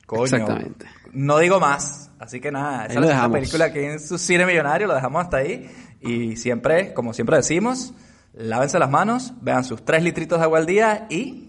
[0.05, 0.85] Coño, Exactamente.
[1.15, 2.11] No digo más.
[2.19, 5.37] Así que nada, esa es la película aquí en su cine millonario, lo dejamos hasta
[5.37, 5.69] ahí.
[6.01, 7.93] Y siempre, como siempre decimos,
[8.33, 11.45] lávense las manos, vean sus tres litritos de agua al día y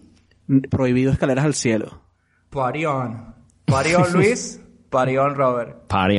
[0.71, 2.03] Prohibido escaleras al cielo.
[2.51, 3.35] Party on
[4.12, 4.61] Luis,
[4.91, 5.89] party on Robert.
[5.89, 6.19] Party